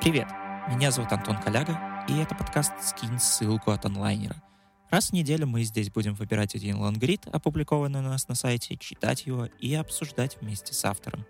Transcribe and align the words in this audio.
Привет, 0.00 0.28
меня 0.70 0.92
зовут 0.92 1.12
Антон 1.12 1.38
Коляга, 1.38 1.76
и 2.08 2.16
это 2.18 2.32
подкаст 2.36 2.72
«Скинь 2.80 3.18
ссылку 3.18 3.72
от 3.72 3.84
онлайнера». 3.84 4.40
Раз 4.90 5.10
в 5.10 5.12
неделю 5.12 5.48
мы 5.48 5.64
здесь 5.64 5.90
будем 5.90 6.14
выбирать 6.14 6.54
один 6.54 6.78
лонгрид, 6.78 7.26
опубликованный 7.26 7.98
у 7.98 8.02
нас 8.04 8.28
на 8.28 8.36
сайте, 8.36 8.76
читать 8.76 9.26
его 9.26 9.46
и 9.58 9.74
обсуждать 9.74 10.38
вместе 10.40 10.72
с 10.72 10.84
автором. 10.84 11.26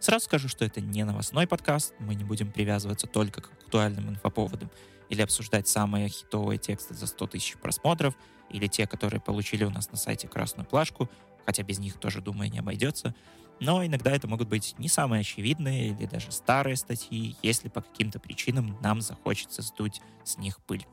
Сразу 0.00 0.24
скажу, 0.24 0.48
что 0.48 0.64
это 0.64 0.80
не 0.80 1.04
новостной 1.04 1.46
подкаст, 1.46 1.94
мы 1.98 2.14
не 2.14 2.24
будем 2.24 2.50
привязываться 2.50 3.06
только 3.06 3.42
к 3.42 3.52
актуальным 3.52 4.08
инфоповодам 4.08 4.70
или 5.10 5.20
обсуждать 5.20 5.68
самые 5.68 6.08
хитовые 6.08 6.58
тексты 6.58 6.94
за 6.94 7.06
100 7.06 7.26
тысяч 7.26 7.58
просмотров, 7.58 8.14
или 8.48 8.66
те, 8.66 8.86
которые 8.86 9.20
получили 9.20 9.64
у 9.64 9.70
нас 9.70 9.90
на 9.90 9.98
сайте 9.98 10.26
красную 10.26 10.66
плашку, 10.66 11.10
хотя 11.44 11.62
без 11.62 11.78
них 11.78 11.98
тоже, 11.98 12.22
думаю, 12.22 12.50
не 12.50 12.60
обойдется. 12.60 13.14
Но 13.60 13.84
иногда 13.84 14.10
это 14.10 14.28
могут 14.28 14.48
быть 14.48 14.74
не 14.78 14.88
самые 14.88 15.20
очевидные 15.20 15.88
или 15.88 16.06
даже 16.06 16.30
старые 16.30 16.76
статьи, 16.76 17.36
если 17.42 17.68
по 17.68 17.80
каким-то 17.80 18.20
причинам 18.20 18.76
нам 18.82 19.00
захочется 19.00 19.62
сдуть 19.62 20.02
с 20.24 20.36
них 20.36 20.60
пыль. 20.60 20.86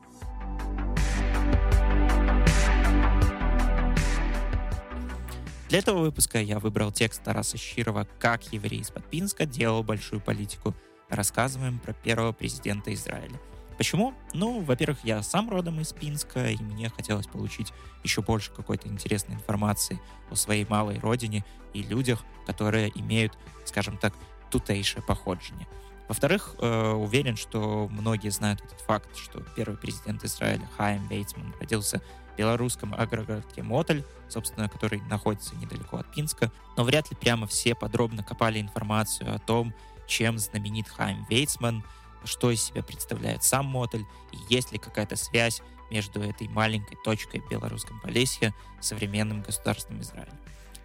Для 5.68 5.78
этого 5.78 6.00
выпуска 6.00 6.40
я 6.40 6.58
выбрал 6.58 6.92
текст 6.92 7.22
Тараса 7.22 7.58
Щирова 7.58 8.06
«Как 8.18 8.52
еврей 8.52 8.80
из 8.80 8.90
Подпинска 8.90 9.44
делал 9.44 9.82
большую 9.82 10.20
политику». 10.20 10.74
Рассказываем 11.08 11.78
про 11.80 11.92
первого 11.92 12.32
президента 12.32 12.94
Израиля– 12.94 13.38
Почему? 13.76 14.14
Ну, 14.32 14.60
во-первых, 14.60 14.98
я 15.04 15.22
сам 15.22 15.50
родом 15.50 15.80
из 15.80 15.92
Пинска, 15.92 16.48
и 16.48 16.56
мне 16.56 16.90
хотелось 16.90 17.26
получить 17.26 17.72
еще 18.02 18.22
больше 18.22 18.52
какой-то 18.52 18.88
интересной 18.88 19.34
информации 19.34 20.00
о 20.30 20.36
своей 20.36 20.64
малой 20.64 20.98
родине 21.00 21.44
и 21.72 21.82
людях, 21.82 22.24
которые 22.46 22.92
имеют, 22.94 23.36
скажем 23.64 23.98
так, 23.98 24.14
тутейшее 24.50 25.02
походжение. 25.02 25.66
Во-вторых, 26.06 26.54
э, 26.58 26.92
уверен, 26.92 27.36
что 27.36 27.88
многие 27.90 28.28
знают 28.28 28.60
этот 28.60 28.80
факт, 28.80 29.16
что 29.16 29.40
первый 29.56 29.76
президент 29.76 30.22
Израиля 30.24 30.68
Хайм 30.76 31.08
Вейцман 31.08 31.54
родился 31.58 32.02
в 32.32 32.36
белорусском 32.36 32.94
агрогородке 32.94 33.62
Мотель, 33.62 34.04
собственно, 34.28 34.68
который 34.68 35.00
находится 35.02 35.56
недалеко 35.56 35.96
от 35.96 36.12
Пинска, 36.12 36.52
но 36.76 36.84
вряд 36.84 37.10
ли 37.10 37.16
прямо 37.16 37.46
все 37.46 37.74
подробно 37.74 38.22
копали 38.22 38.60
информацию 38.60 39.34
о 39.34 39.38
том, 39.38 39.74
чем 40.06 40.38
знаменит 40.38 40.88
Хайм 40.88 41.26
Вейцман, 41.30 41.82
что 42.24 42.50
из 42.50 42.62
себя 42.62 42.82
представляет 42.82 43.42
сам 43.42 43.66
мотель, 43.66 44.04
и 44.32 44.54
есть 44.54 44.72
ли 44.72 44.78
какая-то 44.78 45.16
связь 45.16 45.60
между 45.90 46.22
этой 46.22 46.48
маленькой 46.48 46.96
точкой 47.04 47.40
в 47.40 47.48
Белорусском 47.48 48.00
Полесье 48.00 48.54
с 48.80 48.88
современным 48.88 49.42
государством 49.42 50.00
Израиля. 50.00 50.32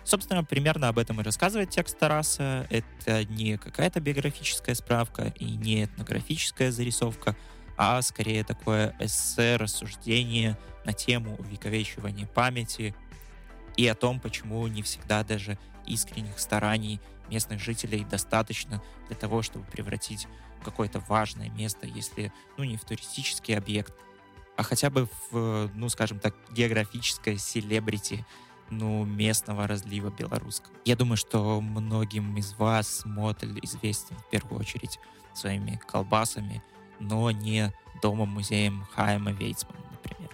Собственно, 0.04 0.44
примерно 0.44 0.88
об 0.88 0.98
этом 0.98 1.22
и 1.22 1.24
рассказывает 1.24 1.70
текст 1.70 1.98
Тараса. 2.00 2.66
Это 2.70 3.26
не 3.26 3.58
какая-то 3.58 4.00
биографическая 4.00 4.76
справка 4.76 5.34
и 5.38 5.46
не 5.46 5.86
этнографическая 5.86 6.72
зарисовка, 6.72 7.36
а 7.78 8.02
скорее 8.02 8.44
такое 8.44 8.96
эссе, 9.00 9.56
рассуждение 9.56 10.58
на 10.84 10.94
тему 10.94 11.36
увековечивания 11.38 12.26
памяти 12.26 12.96
и 13.78 13.88
о 13.88 13.96
том, 13.96 14.20
почему 14.20 14.66
не 14.68 14.82
всегда 14.82 15.24
даже 15.24 15.58
искренних 15.86 16.40
стараний 16.40 17.00
местных 17.30 17.62
жителей 17.62 18.04
достаточно 18.04 18.82
для 19.08 19.16
того, 19.16 19.42
чтобы 19.42 19.66
превратить 19.66 20.28
какое-то 20.64 21.00
важное 21.08 21.50
место, 21.50 21.88
если, 21.88 22.32
ну, 22.58 22.64
не 22.64 22.78
в 22.78 22.86
туристический 22.86 23.58
объект, 23.58 23.94
а 24.58 24.64
хотя 24.64 24.90
бы 24.90 25.08
в, 25.32 25.70
ну, 25.74 25.90
скажем 25.90 26.20
так, 26.20 26.36
географическое 26.52 27.38
селебрити, 27.38 28.26
ну, 28.70 29.04
местного 29.06 29.68
разлива 29.68 30.10
белорусского. 30.10 30.76
Я 30.86 30.96
думаю, 30.96 31.18
что 31.18 31.60
многим 31.62 32.38
из 32.38 32.54
вас 32.54 33.04
Мотель 33.06 33.58
известен 33.64 34.18
в 34.18 34.30
первую 34.30 34.60
очередь 34.60 35.00
своими 35.34 35.80
колбасами, 35.88 36.62
но 37.00 37.32
не 37.32 37.74
домом-музеем 38.02 38.86
Хайма 38.94 39.32
Вейцмана, 39.32 39.84
например. 39.92 40.30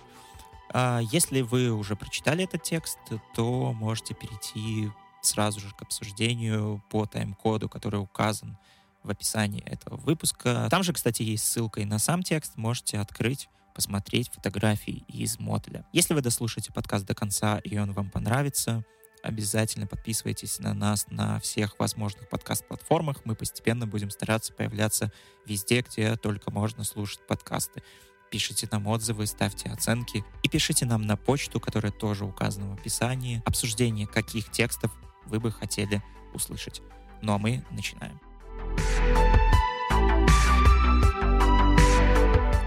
А 0.70 1.00
если 1.00 1.42
вы 1.42 1.72
уже 1.72 1.96
прочитали 1.96 2.44
этот 2.44 2.64
текст, 2.64 3.00
то 3.34 3.74
можете 3.74 4.14
перейти 4.14 4.92
сразу 5.22 5.60
же 5.60 5.74
к 5.74 5.82
обсуждению 5.82 6.84
по 6.90 7.06
тайм-коду, 7.06 7.70
который 7.70 8.00
указан 8.02 8.58
в 9.06 9.10
описании 9.10 9.64
этого 9.64 9.98
выпуска. 9.98 10.68
Там 10.70 10.84
же, 10.84 10.94
кстати, 10.94 11.22
есть 11.22 11.46
ссылка 11.46 11.82
и 11.82 11.86
на 11.86 12.00
сам 12.00 12.24
текст. 12.24 12.58
Можете 12.58 13.00
открыть 13.00 13.48
посмотреть 13.74 14.32
фотографии 14.34 15.04
из 15.08 15.38
мотеля. 15.40 15.86
Если 15.94 16.14
вы 16.14 16.22
дослушаете 16.22 16.72
подкаст 16.74 17.06
до 17.06 17.14
конца 17.14 17.60
и 17.60 17.78
он 17.78 17.92
вам 17.92 18.10
понравится, 18.10 18.84
обязательно 19.22 19.86
подписывайтесь 19.86 20.60
на 20.60 20.74
нас 20.74 21.08
на 21.10 21.40
всех 21.40 21.78
возможных 21.78 22.30
подкаст-платформах. 22.30 23.26
Мы 23.26 23.36
постепенно 23.36 23.86
будем 23.86 24.10
стараться 24.10 24.54
появляться 24.54 25.12
везде, 25.46 25.82
где 25.82 26.16
только 26.16 26.52
можно 26.52 26.84
слушать 26.84 27.26
подкасты. 27.28 27.84
Пишите 28.32 28.68
нам 28.72 28.88
отзывы, 28.88 29.28
ставьте 29.28 29.70
оценки 29.70 30.24
и 30.42 30.50
пишите 30.50 30.86
нам 30.86 31.02
на 31.04 31.18
почту, 31.18 31.60
которая 31.60 31.92
тоже 31.92 32.26
указана 32.26 32.68
в 32.68 32.80
описании, 32.80 33.44
обсуждение 33.46 34.08
каких 34.08 34.52
текстов 34.52 34.92
вы 35.26 35.40
бы 35.40 35.52
хотели 35.52 36.02
услышать. 36.34 36.82
Ну 37.22 37.34
а 37.34 37.38
мы 37.38 37.64
начинаем. 37.72 38.20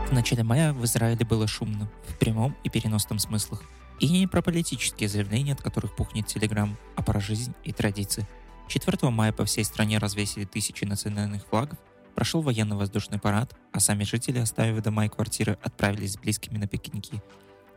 В 0.09 0.13
начале 0.13 0.43
мая 0.43 0.73
в 0.73 0.85
Израиле 0.85 1.25
было 1.25 1.47
шумно, 1.47 1.91
в 2.07 2.19
прямом 2.19 2.57
и 2.65 2.71
переносном 2.71 3.19
смыслах. 3.19 3.63
И 4.01 4.09
не 4.09 4.27
про 4.27 4.43
политические 4.43 5.09
заявления, 5.09 5.53
от 5.53 5.63
которых 5.63 5.95
пухнет 5.95 6.27
Телеграм, 6.27 6.77
а 6.97 7.03
про 7.03 7.21
жизнь 7.21 7.55
и 7.65 7.73
традиции. 7.73 8.27
4 8.69 9.11
мая 9.11 9.33
по 9.33 9.45
всей 9.45 9.65
стране 9.65 9.99
развесили 9.99 10.45
тысячи 10.45 10.85
национальных 10.85 11.47
флагов, 11.47 11.79
прошел 12.15 12.43
военно-воздушный 12.43 13.19
парад, 13.19 13.55
а 13.73 13.81
сами 13.81 14.05
жители, 14.05 14.39
оставив 14.39 14.83
дома 14.83 15.07
и 15.07 15.09
квартиры, 15.09 15.59
отправились 15.63 16.15
с 16.15 16.19
близкими 16.19 16.59
на 16.59 16.67
пикники. 16.67 17.23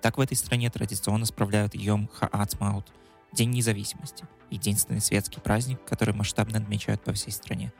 Так 0.01 0.17
в 0.17 0.21
этой 0.21 0.35
стране 0.35 0.69
традиционно 0.69 1.25
справляют 1.25 1.75
Йом 1.75 2.09
Хаацмаут– 2.13 2.91
День 3.33 3.51
независимости, 3.51 4.25
единственный 4.49 4.99
светский 4.99 5.39
праздник, 5.39 5.79
который 5.85 6.13
масштабно 6.13 6.57
отмечают 6.57 7.01
по 7.01 7.13
всей 7.13 7.31
стране. 7.31 7.71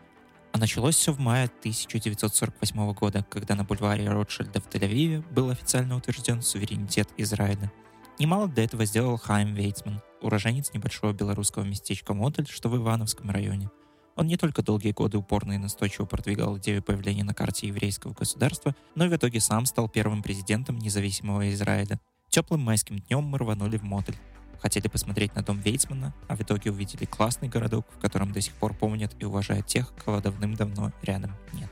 А 0.53 0.57
началось 0.57 0.95
все 0.95 1.13
в 1.13 1.19
мае 1.19 1.45
1948 1.45 2.94
года, 2.94 3.25
когда 3.29 3.56
на 3.56 3.63
бульваре 3.63 4.09
Ротшильда 4.09 4.59
в 4.59 4.67
Тель-Авиве 4.67 5.23
был 5.34 5.50
официально 5.50 5.95
утвержден 5.95 6.41
суверенитет 6.41 7.09
Израиля. 7.17 7.72
Немало 8.19 8.47
для 8.47 8.66
этого 8.66 8.85
сделал 8.85 9.17
Хайм 9.17 9.53
Вейцман, 9.53 10.01
уроженец 10.22 10.73
небольшого 10.73 11.13
белорусского 11.13 11.63
местечка 11.63 12.13
Мотель, 12.13 12.47
что 12.47 12.69
в 12.69 12.75
Ивановском 12.75 13.31
районе. 13.31 13.69
Он 14.16 14.28
не 14.28 14.35
только 14.35 14.61
долгие 14.61 14.91
годы 14.91 15.17
упорно 15.17 15.53
и 15.53 15.57
настойчиво 15.57 16.06
продвигал 16.06 16.57
идею 16.57 16.84
появления 16.84 17.23
на 17.23 17.34
карте 17.34 17.67
еврейского 17.67 18.13
государства, 18.13 18.75
но 18.94 19.06
и 19.06 19.09
в 19.09 19.16
итоге 19.16 19.40
сам 19.40 19.66
стал 19.66 19.88
первым 19.88 20.22
президентом 20.22 20.78
независимого 20.78 21.50
Израиля. 21.51 22.00
Теплым 22.29 22.61
майским 22.61 23.00
днем 23.00 23.23
мы 23.23 23.38
рванули 23.38 23.78
в 23.78 23.84
Мотель, 23.84 24.17
хотели 24.61 24.88
посмотреть 24.88 25.35
на 25.35 25.41
дом 25.41 25.59
Вейцмана, 25.59 26.13
а 26.27 26.35
в 26.35 26.41
итоге 26.41 26.72
увидели 26.72 27.05
классный 27.05 27.49
городок, 27.49 27.85
в 27.97 27.99
котором 27.99 28.31
до 28.31 28.41
сих 28.41 28.53
пор 28.53 28.73
помнят 28.73 29.13
и 29.19 29.25
уважают 29.25 29.66
тех, 29.66 29.91
кого 30.05 30.22
давным-давно 30.22 30.91
рядом 31.01 31.33
нет. 31.53 31.69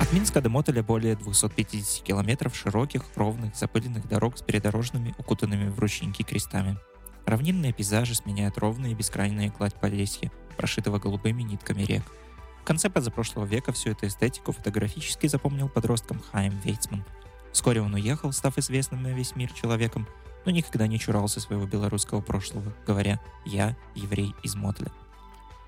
От 0.00 0.12
Минска 0.12 0.40
до 0.40 0.48
Мотеля 0.48 0.82
более 0.82 1.16
250 1.16 2.04
километров 2.04 2.54
широких, 2.54 3.02
ровных, 3.16 3.56
запыленных 3.56 4.06
дорог 4.06 4.38
с 4.38 4.42
передорожными, 4.42 5.14
укутанными 5.18 5.68
в 5.68 5.78
ручники 5.78 6.22
крестами. 6.22 6.78
Равнинные 7.26 7.72
пейзажи 7.72 8.14
сменяют 8.14 8.58
ровные 8.58 8.94
бескрайние 8.94 9.50
гладь 9.50 9.74
Полесья, 9.74 10.30
прошитого 10.56 10.98
голубыми 10.98 11.42
нитками 11.42 11.82
рек. 11.82 12.02
В 12.60 12.64
конце 12.64 12.88
позапрошлого 12.90 13.46
века 13.46 13.72
всю 13.72 13.90
эту 13.90 14.06
эстетику 14.06 14.52
фотографически 14.52 15.26
запомнил 15.26 15.68
подростком 15.68 16.20
Хайм 16.32 16.58
Вейцман– 16.64 17.04
Вскоре 17.54 17.80
он 17.80 17.94
уехал, 17.94 18.32
став 18.32 18.58
известным 18.58 19.04
на 19.04 19.14
весь 19.14 19.36
мир 19.36 19.50
человеком, 19.52 20.08
но 20.44 20.50
никогда 20.50 20.88
не 20.88 20.98
чурался 20.98 21.38
своего 21.40 21.66
белорусского 21.66 22.20
прошлого, 22.20 22.74
говоря 22.84 23.20
«я 23.46 23.76
еврей 23.94 24.34
из 24.42 24.56
Мотля». 24.56 24.90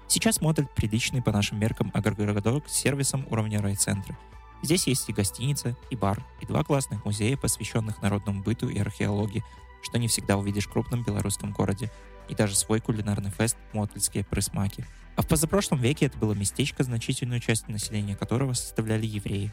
Сейчас 0.08 0.40
Мотель 0.40 0.66
приличный 0.74 1.22
по 1.22 1.30
нашим 1.30 1.60
меркам 1.60 1.92
агрогородок 1.94 2.68
с 2.68 2.72
сервисом 2.72 3.24
уровня 3.30 3.62
райцентра. 3.62 4.18
Здесь 4.62 4.88
есть 4.88 5.08
и 5.08 5.12
гостиница, 5.12 5.76
и 5.88 5.96
бар, 5.96 6.24
и 6.40 6.46
два 6.46 6.64
классных 6.64 7.04
музея, 7.04 7.36
посвященных 7.36 8.02
народному 8.02 8.42
быту 8.42 8.68
и 8.68 8.80
археологии, 8.80 9.44
что 9.82 9.98
не 9.98 10.08
всегда 10.08 10.36
увидишь 10.36 10.66
в 10.66 10.72
крупном 10.72 11.04
белорусском 11.04 11.52
городе, 11.52 11.92
и 12.28 12.34
даже 12.34 12.56
свой 12.56 12.80
кулинарный 12.80 13.30
фест 13.30 13.56
«Мотельские 13.72 14.24
прысмаки». 14.24 14.84
А 15.14 15.22
в 15.22 15.28
позапрошлом 15.28 15.78
веке 15.78 16.06
это 16.06 16.18
было 16.18 16.34
местечко, 16.34 16.82
значительную 16.82 17.38
часть 17.38 17.68
населения 17.68 18.16
которого 18.16 18.54
составляли 18.54 19.06
евреи, 19.06 19.52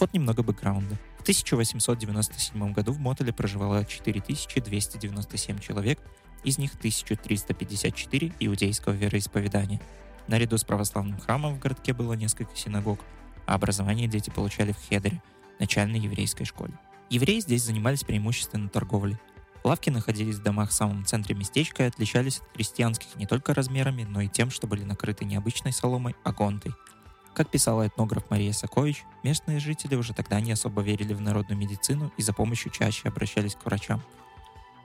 вот 0.00 0.12
немного 0.12 0.42
бэкграунда. 0.42 0.96
В 1.18 1.22
1897 1.22 2.72
году 2.72 2.92
в 2.92 2.98
Мотеле 2.98 3.32
проживало 3.32 3.84
4297 3.84 5.58
человек, 5.58 6.00
из 6.42 6.58
них 6.58 6.74
1354 6.74 8.32
иудейского 8.40 8.92
вероисповедания. 8.92 9.80
Наряду 10.26 10.58
с 10.58 10.64
православным 10.64 11.18
храмом 11.18 11.54
в 11.54 11.58
городке 11.58 11.92
было 11.92 12.14
несколько 12.14 12.56
синагог, 12.56 13.00
а 13.46 13.54
образование 13.54 14.08
дети 14.08 14.30
получали 14.30 14.72
в 14.72 14.88
Хедере, 14.88 15.22
начальной 15.58 16.00
еврейской 16.00 16.44
школе. 16.44 16.72
Евреи 17.10 17.40
здесь 17.40 17.64
занимались 17.64 18.04
преимущественно 18.04 18.68
торговлей. 18.68 19.16
Лавки 19.62 19.88
находились 19.88 20.36
в 20.36 20.42
домах 20.42 20.70
в 20.70 20.74
самом 20.74 21.06
центре 21.06 21.34
местечка 21.34 21.84
и 21.84 21.86
отличались 21.86 22.38
от 22.38 22.52
крестьянских 22.52 23.16
не 23.16 23.26
только 23.26 23.54
размерами, 23.54 24.04
но 24.04 24.20
и 24.20 24.28
тем, 24.28 24.50
что 24.50 24.66
были 24.66 24.84
накрыты 24.84 25.24
не 25.24 25.36
обычной 25.36 25.72
соломой, 25.72 26.14
а 26.22 26.32
гонтой– 26.32 26.74
Как 27.34 27.50
писала 27.50 27.88
этнограф 27.88 28.30
Мария 28.30 28.52
Сакович, 28.52 29.04
местные 29.24 29.58
жители 29.58 29.96
уже 29.96 30.14
тогда 30.14 30.40
не 30.40 30.52
особо 30.52 30.82
верили 30.82 31.14
в 31.14 31.20
народную 31.20 31.58
медицину 31.58 32.12
и 32.16 32.22
за 32.22 32.32
помощью 32.32 32.70
чаще 32.70 33.08
обращались 33.08 33.56
к 33.56 33.64
врачам. 33.66 34.00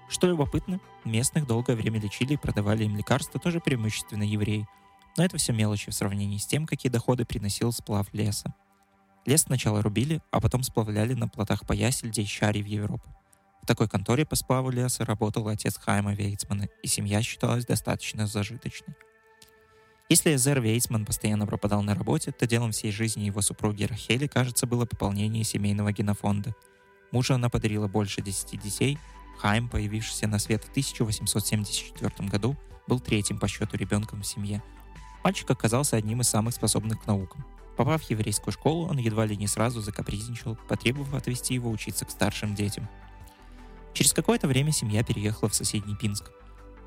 Что 0.09 0.25
любопытно, 0.25 0.79
местных 1.05 1.45
долгое 1.45 1.75
время 1.75 1.99
лечили 1.99 2.33
и 2.33 2.37
продавали 2.37 2.85
им 2.85 2.97
лекарства 2.97 3.39
тоже 3.39 3.59
преимущественно 3.59 4.23
евреи. 4.23 4.67
Но 5.15 5.23
это 5.23 5.37
все 5.37 5.53
мелочи 5.53 5.91
в 5.91 5.93
сравнении 5.93 6.39
с 6.39 6.47
тем, 6.47 6.65
какие 6.65 6.91
доходы 6.91 7.23
приносил 7.23 7.71
сплав 7.71 8.11
леса. 8.13 8.55
Лес 9.27 9.43
сначала 9.43 9.83
рубили, 9.83 10.19
а 10.31 10.41
потом 10.41 10.63
сплавляли 10.63 11.13
на 11.13 11.27
плотах 11.27 11.67
по 11.67 11.73
Ясельде 11.73 12.23
и 12.23 12.25
Щаре 12.25 12.63
в 12.63 12.65
Европу. 12.65 13.07
В 13.61 13.67
такой 13.67 13.87
конторе 13.87 14.25
по 14.25 14.35
сплаву 14.35 14.71
леса 14.71 15.05
работал 15.05 15.47
отец 15.49 15.77
Хайма 15.77 16.15
Вейцмана, 16.15 16.67
и 16.81 16.87
семья 16.87 17.21
считалась 17.21 17.67
достаточно 17.67 18.25
зажиточной. 18.25 18.95
Если 20.09 20.33
Эзер 20.33 20.59
Вейцман 20.59 21.05
постоянно 21.05 21.45
пропадал 21.45 21.83
на 21.83 21.93
работе, 21.93 22.31
то 22.31 22.47
делом 22.47 22.71
всей 22.71 22.91
жизни 22.91 23.25
его 23.25 23.41
супруги 23.41 23.83
Рахели, 23.83 24.25
кажется, 24.25 24.65
было 24.65 24.87
пополнение 24.87 25.43
семейного 25.43 25.91
генофонда. 25.91 26.55
Мужу 27.11 27.35
она 27.35 27.49
подарила 27.49 27.87
больше 27.87 28.23
десяти 28.23 28.57
детей. 28.57 28.97
Хайм, 29.37 29.69
появившийся 29.69 30.27
на 30.27 30.39
свет 30.39 30.63
в 30.63 30.71
1874 30.71 32.27
году, 32.27 32.57
был 32.87 32.99
третьим 32.99 33.37
по 33.37 33.47
счету 33.47 33.77
ребенком 33.77 34.23
в 34.23 34.25
семье. 34.25 34.63
Мальчик 35.23 35.51
оказался 35.51 35.95
одним 35.95 36.21
из 36.21 36.27
самых 36.27 36.55
способных 36.55 37.03
к 37.03 37.05
наукам. 37.05 37.45
Попав 37.77 38.01
в 38.01 38.09
еврейскую 38.09 38.51
школу, 38.51 38.87
он 38.89 38.97
едва 38.97 39.27
ли 39.27 39.37
не 39.37 39.45
сразу 39.45 39.79
закапризничал, 39.79 40.57
потребовав 40.67 41.13
отвести 41.13 41.53
его 41.53 41.69
учиться 41.69 42.05
к 42.05 42.11
старшим 42.11 42.55
детям. 42.55 42.89
Через 43.93 44.13
какое-то 44.13 44.47
время 44.47 44.71
семья 44.71 45.03
переехала 45.03 45.49
в 45.49 45.55
соседний 45.55 45.95
Пинск. 45.95 46.31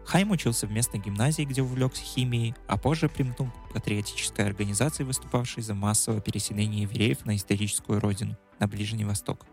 Хайм 0.05 0.31
учился 0.31 0.67
в 0.67 0.73
местной 0.73 1.01
гимназии, 1.01 1.43
где 1.43 1.63
увлекся 1.63 2.03
химией, 2.03 2.55
а 2.67 2.77
позже 2.77 3.09
примкнул 3.09 3.49
к 3.51 3.73
патриотической 3.75 4.45
организации, 4.45 5.05
выступавшей 5.05 5.63
за 5.63 5.75
массовое 5.75 6.21
переселение 6.21 6.83
евреев 6.83 7.25
на 7.25 7.37
историческую 7.37 8.01
родину, 8.01 8.37
на 8.59 8.67
Ближний 8.67 9.05
Восток. 9.05 9.47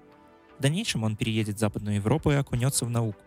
В 0.57 0.61
дальнейшем 0.61 1.03
он 1.03 1.15
переедет 1.15 1.55
в 1.55 1.59
Западную 1.59 1.97
Европу 1.97 2.31
и 2.31 2.35
окунется 2.35 2.85
в 2.85 2.89
науку. 2.89 3.21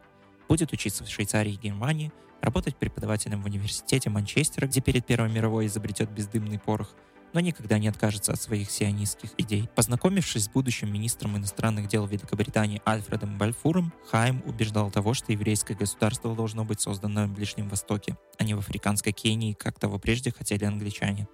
Будет 0.49 0.73
учиться 0.73 1.05
в 1.05 1.09
Швейцарии 1.09 1.55
и 1.55 1.57
Германии, 1.57 2.13
работать 2.41 2.77
преподавателем 2.77 3.41
в 3.43 3.47
университете 3.47 4.11
Манчестера, 4.11 4.67
где 4.67 4.81
перед 4.81 5.07
Первой 5.07 5.31
мировой 5.31 5.67
изобретет 5.67 6.11
бездымный 6.11 6.59
порох– 6.59 6.95
но 7.33 7.41
никогда 7.41 7.79
не 7.79 7.89
откажется 7.89 8.33
от 8.33 8.41
своих 8.41 8.71
сионистских 8.71 9.31
идей. 9.39 9.69
Познакомившись 9.75 10.45
с 10.45 10.49
будущим 10.49 10.93
министром 10.93 11.37
иностранных 11.37 11.89
дел 11.89 12.07
Великобритании 12.07 12.83
Альфредом 12.87 13.39
Бальфуром, 13.39 13.93
Хайм 14.11 14.43
убеждал 14.47 14.91
того, 14.91 15.15
что 15.15 15.33
еврейское 15.33 15.75
государство 15.75 16.35
должно 16.35 16.65
быть 16.65 16.81
создано 16.81 17.27
в 17.27 17.33
Ближнем 17.33 17.69
Востоке, 17.69 18.17
а 18.39 18.45
не 18.45 18.55
в 18.55 18.59
африканской 18.59 19.13
Кении, 19.13 19.53
как 19.53 19.79
того 19.79 19.99
прежде 19.99 20.33
хотели 20.33 20.65
англичане. 20.65 21.29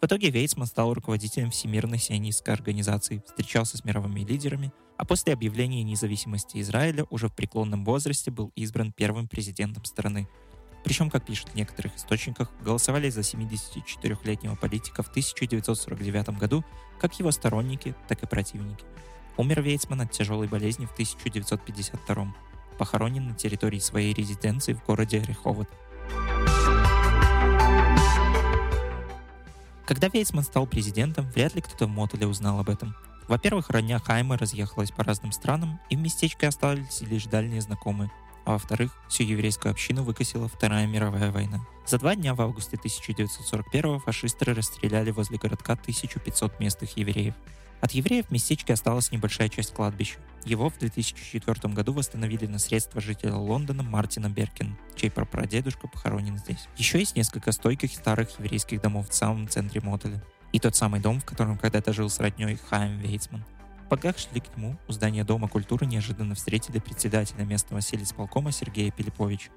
В 0.00 0.06
итоге 0.06 0.30
Вейцман 0.30 0.66
стал 0.66 0.92
руководителем 0.92 1.50
Всемирной 1.50 1.98
сионистской 1.98 2.52
организации, 2.54 3.22
встречался 3.26 3.78
с 3.78 3.84
мировыми 3.84 4.20
лидерами, 4.20 4.72
а 4.98 5.04
после 5.04 5.32
объявления 5.32 5.82
независимости 5.82 6.60
Израиля 6.60 7.06
уже 7.10 7.28
в 7.28 7.34
преклонном 7.34 7.84
возрасте 7.84 8.30
был 8.30 8.52
избран 8.56 8.92
первым 8.92 9.28
президентом 9.28 9.84
страны– 9.84 10.28
причем, 10.86 11.10
как 11.10 11.24
пишут 11.24 11.48
в 11.48 11.56
некоторых 11.56 11.96
источниках, 11.96 12.48
голосовали 12.60 13.10
за 13.10 13.22
74-летнего 13.22 14.54
политика 14.54 15.02
в 15.02 15.08
1949 15.08 16.38
году 16.38 16.64
как 17.00 17.18
его 17.18 17.32
сторонники, 17.32 17.96
так 18.06 18.22
и 18.22 18.26
противники. 18.28 18.84
Умер 19.36 19.62
Вейцман 19.62 20.02
от 20.02 20.12
тяжелой 20.12 20.46
болезни 20.46 20.86
в 20.86 20.92
1952 20.92 22.32
похоронен 22.78 23.26
на 23.26 23.34
территории 23.34 23.80
своей 23.80 24.14
резиденции 24.14 24.74
в 24.74 24.84
городе 24.84 25.20
Реховод. 25.26 25.68
Когда 29.86 30.06
Вейцман 30.06 30.44
стал 30.44 30.68
президентом, 30.68 31.28
вряд 31.32 31.56
ли 31.56 31.62
кто-то 31.62 31.86
в 31.86 31.90
Мотеле 31.90 32.28
узнал 32.28 32.60
об 32.60 32.70
этом. 32.70 32.94
Во-первых, 33.26 33.70
родня 33.70 33.98
Хайма 33.98 34.38
разъехалась 34.38 34.92
по 34.92 35.02
разным 35.02 35.32
странам, 35.32 35.80
и 35.90 35.96
в 35.96 35.98
местечке 35.98 36.46
остались 36.46 37.00
лишь 37.00 37.24
дальние 37.24 37.60
знакомые, 37.60 38.12
а 38.46 38.52
во-вторых, 38.52 38.92
всю 39.08 39.24
еврейскую 39.24 39.72
общину 39.72 40.04
выкосила 40.04 40.48
Вторая 40.48 40.86
мировая 40.86 41.30
война. 41.32 41.66
За 41.84 41.98
два 41.98 42.14
дня 42.14 42.34
в 42.34 42.40
августе 42.40 42.76
1941 42.76 44.00
фашисты 44.00 44.44
расстреляли 44.54 45.10
возле 45.10 45.36
городка 45.36 45.74
1500 45.74 46.60
местных 46.60 46.96
евреев. 46.96 47.34
От 47.80 47.92
евреев 47.92 48.26
в 48.26 48.30
местечке 48.30 48.72
осталась 48.72 49.10
небольшая 49.10 49.48
часть 49.48 49.74
кладбища. 49.74 50.18
Его 50.44 50.70
в 50.70 50.78
2004 50.78 51.74
году 51.74 51.92
восстановили 51.92 52.46
на 52.46 52.58
средства 52.58 53.00
жителя 53.00 53.34
Лондона 53.34 53.82
Мартина 53.82 54.30
Беркин, 54.30 54.78
чей 54.94 55.10
прапрадедушка 55.10 55.88
похоронен 55.88 56.38
здесь. 56.38 56.68
Еще 56.76 57.00
есть 57.00 57.16
несколько 57.16 57.52
стойких 57.52 57.92
старых 57.92 58.38
еврейских 58.38 58.80
домов 58.80 59.10
в 59.10 59.14
самом 59.14 59.48
центре 59.48 59.80
Мотеля. 59.80 60.22
И 60.52 60.60
тот 60.60 60.76
самый 60.76 61.00
дом, 61.00 61.20
в 61.20 61.24
котором 61.24 61.58
когда-то 61.58 61.92
жил 61.92 62.08
с 62.08 62.20
родней 62.20 62.56
Хайм 62.70 62.98
Вейцман. 62.98 63.44
Пока 63.88 64.12
шли 64.12 64.40
к 64.40 64.56
нему, 64.56 64.76
у 64.88 64.92
здания 64.92 65.22
Дома 65.22 65.48
культуры 65.48 65.86
неожиданно 65.86 66.34
встретили 66.34 66.80
председателя 66.80 67.44
местного 67.44 67.80
сельсполкома 67.80 68.50
Сергея 68.50 68.90
Пилиповича. 68.90 69.50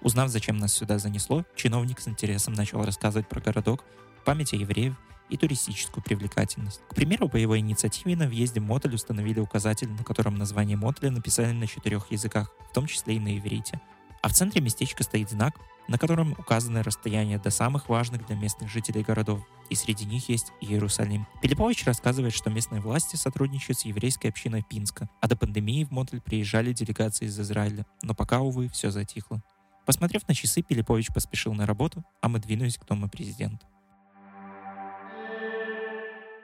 Узнав, 0.00 0.28
зачем 0.28 0.58
нас 0.58 0.72
сюда 0.72 0.98
занесло, 0.98 1.44
чиновник 1.56 1.98
с 1.98 2.06
интересом 2.06 2.54
начал 2.54 2.84
рассказывать 2.84 3.28
про 3.28 3.40
городок, 3.40 3.84
память 4.24 4.52
о 4.52 4.56
евреев 4.56 4.94
и 5.28 5.36
туристическую 5.36 6.04
привлекательность. 6.04 6.82
К 6.88 6.94
примеру, 6.94 7.28
по 7.28 7.36
его 7.36 7.58
инициативе 7.58 8.14
на 8.14 8.28
въезде 8.28 8.60
Мотель 8.60 8.94
установили 8.94 9.40
указатель, 9.40 9.90
на 9.90 10.04
котором 10.04 10.36
название 10.36 10.76
Мотеля 10.76 11.10
написали 11.10 11.52
на 11.52 11.66
четырех 11.66 12.12
языках, 12.12 12.52
в 12.70 12.74
том 12.74 12.86
числе 12.86 13.16
и 13.16 13.20
на 13.20 13.36
иврите. 13.36 13.80
А 14.22 14.28
в 14.28 14.32
центре 14.32 14.60
местечка 14.60 15.02
стоит 15.02 15.30
знак, 15.30 15.54
на 15.88 15.98
котором 15.98 16.32
указаны 16.32 16.82
расстояния 16.82 17.38
до 17.38 17.50
самых 17.50 17.88
важных 17.88 18.26
для 18.26 18.36
местных 18.36 18.70
жителей 18.70 19.02
городов, 19.02 19.40
и 19.70 19.74
среди 19.74 20.04
них 20.04 20.28
есть 20.28 20.52
Иерусалим. 20.60 21.26
Пилипович 21.42 21.84
рассказывает, 21.84 22.34
что 22.34 22.50
местные 22.50 22.80
власти 22.80 23.16
сотрудничают 23.16 23.78
с 23.78 23.84
еврейской 23.84 24.28
общиной 24.28 24.64
Пинска, 24.68 25.08
а 25.20 25.28
до 25.28 25.36
пандемии 25.36 25.84
в 25.84 25.90
Мотель 25.90 26.20
приезжали 26.20 26.72
делегации 26.72 27.26
из 27.26 27.38
Израиля, 27.38 27.86
но 28.02 28.14
пока, 28.14 28.40
увы, 28.40 28.68
все 28.68 28.90
затихло. 28.90 29.42
Посмотрев 29.86 30.26
на 30.28 30.34
часы, 30.34 30.62
Пилипович 30.62 31.08
поспешил 31.12 31.52
на 31.52 31.66
работу, 31.66 32.04
а 32.22 32.28
мы 32.28 32.38
двинулись 32.38 32.78
к 32.78 32.86
дому 32.86 33.08
президента. 33.08 33.66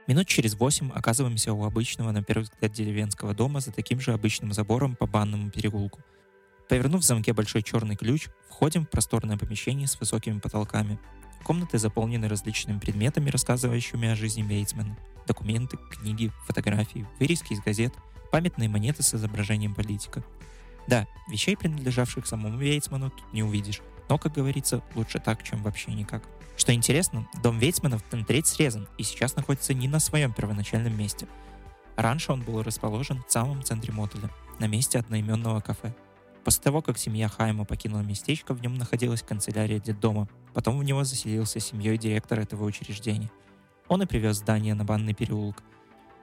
Минут 0.06 0.26
через 0.26 0.54
восемь 0.54 0.90
оказываемся 0.90 1.52
у 1.52 1.64
обычного, 1.64 2.10
на 2.10 2.22
первый 2.22 2.42
взгляд, 2.42 2.72
деревенского 2.72 3.32
дома 3.32 3.60
за 3.60 3.70
таким 3.70 4.00
же 4.00 4.12
обычным 4.12 4.52
забором 4.52 4.96
по 4.96 5.06
банному 5.06 5.50
переулку– 5.50 6.00
Повернув 6.70 7.00
в 7.00 7.04
замке 7.04 7.32
большой 7.32 7.64
черный 7.64 7.96
ключ, 7.96 8.28
входим 8.48 8.86
в 8.86 8.90
просторное 8.90 9.36
помещение 9.36 9.88
с 9.88 9.98
высокими 9.98 10.38
потолками. 10.38 11.00
Комнаты 11.42 11.78
заполнены 11.78 12.28
различными 12.28 12.78
предметами, 12.78 13.28
рассказывающими 13.28 14.08
о 14.08 14.14
жизни 14.14 14.42
Вейцмана. 14.42 14.96
Документы, 15.26 15.78
книги, 15.90 16.30
фотографии, 16.46 17.08
вырезки 17.18 17.54
из 17.54 17.60
газет, 17.60 17.92
памятные 18.30 18.68
монеты 18.68 19.02
с 19.02 19.12
изображением 19.12 19.74
политика. 19.74 20.22
Да, 20.86 21.08
вещей, 21.28 21.56
принадлежавших 21.56 22.24
самому 22.24 22.56
Вейцману, 22.56 23.10
тут 23.10 23.32
не 23.32 23.42
увидишь. 23.42 23.80
Но, 24.08 24.16
как 24.16 24.34
говорится, 24.34 24.80
лучше 24.94 25.18
так, 25.18 25.42
чем 25.42 25.64
вообще 25.64 25.90
никак. 25.90 26.22
Что 26.56 26.72
интересно, 26.72 27.26
дом 27.42 27.58
Вейцманов 27.58 28.04
на 28.12 28.24
треть 28.24 28.46
срезан 28.46 28.86
и 28.96 29.02
сейчас 29.02 29.34
находится 29.34 29.74
не 29.74 29.88
на 29.88 29.98
своем 29.98 30.32
первоначальном 30.32 30.96
месте. 30.96 31.26
Раньше 31.96 32.30
он 32.30 32.42
был 32.42 32.62
расположен 32.62 33.24
в 33.26 33.32
самом 33.32 33.64
центре 33.64 33.92
мотеля, 33.92 34.30
на 34.60 34.68
месте 34.68 35.00
одноименного 35.00 35.60
кафе. 35.60 35.92
После 36.44 36.62
того, 36.62 36.80
как 36.80 36.98
семья 36.98 37.28
Хайма 37.28 37.64
покинула 37.64 38.00
местечко, 38.00 38.54
в 38.54 38.62
нем 38.62 38.74
находилась 38.74 39.22
канцелярия 39.22 39.78
детдома. 39.78 40.28
Потом 40.54 40.78
в 40.78 40.84
него 40.84 41.04
заселился 41.04 41.60
семьей 41.60 41.98
директор 41.98 42.40
этого 42.40 42.64
учреждения. 42.64 43.30
Он 43.88 44.02
и 44.02 44.06
привез 44.06 44.36
здание 44.36 44.74
на 44.74 44.84
Банный 44.84 45.14
переулок. 45.14 45.62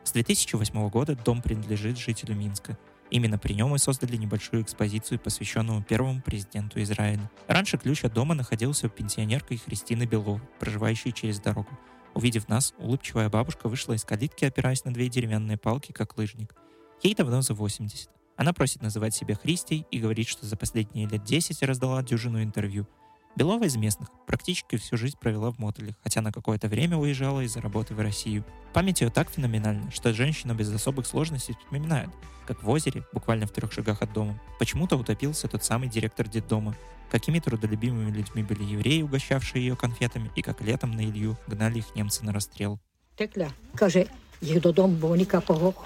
С 0.03 0.11
2008 0.13 0.89
года 0.89 1.15
дом 1.15 1.41
принадлежит 1.41 1.97
жителю 1.97 2.35
Минска. 2.35 2.77
Именно 3.09 3.37
при 3.37 3.53
нем 3.53 3.75
и 3.75 3.77
создали 3.77 4.15
небольшую 4.17 4.63
экспозицию, 4.63 5.19
посвященную 5.19 5.83
первому 5.83 6.21
президенту 6.21 6.81
Израиля. 6.81 7.29
Раньше 7.47 7.77
ключ 7.77 8.03
от 8.03 8.13
дома 8.13 8.33
находился 8.33 8.87
у 8.87 8.89
пенсионерки 8.89 9.55
Христины 9.55 10.03
Беловой, 10.03 10.41
проживающей 10.59 11.11
через 11.11 11.39
дорогу. 11.39 11.69
Увидев 12.13 12.47
нас, 12.47 12.73
улыбчивая 12.79 13.29
бабушка 13.29 13.69
вышла 13.69 13.93
из 13.93 14.03
калитки, 14.03 14.45
опираясь 14.45 14.83
на 14.83 14.93
две 14.93 15.07
деревянные 15.07 15.57
палки, 15.57 15.91
как 15.91 16.17
лыжник. 16.17 16.55
Ей 17.03 17.13
давно 17.13 17.41
за 17.41 17.53
80. 17.53 18.09
Она 18.37 18.53
просит 18.53 18.83
называть 18.83 19.15
себя 19.15 19.35
Христей 19.35 19.85
и 19.89 19.99
говорит, 19.99 20.27
что 20.27 20.45
за 20.45 20.55
последние 20.55 21.07
лет 21.07 21.23
10 21.23 21.63
раздала 21.63 22.03
дюжину 22.03 22.41
интервью. 22.41 22.87
Белова 23.35 23.65
из 23.65 23.75
местных 23.75 24.09
практически 24.25 24.77
всю 24.77 24.95
жизнь 24.95 25.17
провела 25.19 25.51
в 25.51 25.59
мотеле, 25.59 25.95
хотя 26.03 26.21
на 26.21 26.31
какое-то 26.31 26.67
время 26.67 26.97
уезжала 26.97 27.41
из-за 27.41 27.61
работы 27.61 27.93
в 27.93 27.99
Россию. 27.99 28.45
Память 28.73 29.01
ее 29.01 29.09
так 29.09 29.29
феноменальна, 29.29 29.91
что 29.91 30.13
женщина 30.13 30.53
без 30.53 30.73
особых 30.73 31.07
сложностей 31.07 31.55
вспоминает, 31.55 32.09
как 32.45 32.63
в 32.63 32.69
озере, 32.69 33.03
буквально 33.11 33.47
в 33.47 33.51
трех 33.51 33.71
шагах 33.71 34.01
от 34.01 34.13
дома, 34.13 34.39
почему-то 34.59 34.97
утопился 34.97 35.47
тот 35.47 35.63
самый 35.63 35.89
директор 35.89 36.27
детдома, 36.27 36.75
какими 37.11 37.39
трудолюбимыми 37.39 38.11
людьми 38.11 38.43
были 38.43 38.63
евреи, 38.63 39.01
угощавшие 39.01 39.65
ее 39.65 39.75
конфетами, 39.75 40.31
и 40.35 40.41
как 40.41 40.61
летом 40.61 40.91
на 40.91 41.01
Илью 41.01 41.37
гнали 41.47 41.79
их 41.79 41.95
немцы 41.95 42.23
на 42.23 42.33
расстрел. 42.33 42.79
Текля, 43.17 43.51
каже, 43.75 44.07
їх 44.41 44.61
додому, 44.61 44.97
бо 45.01 45.07
вони 45.07 45.25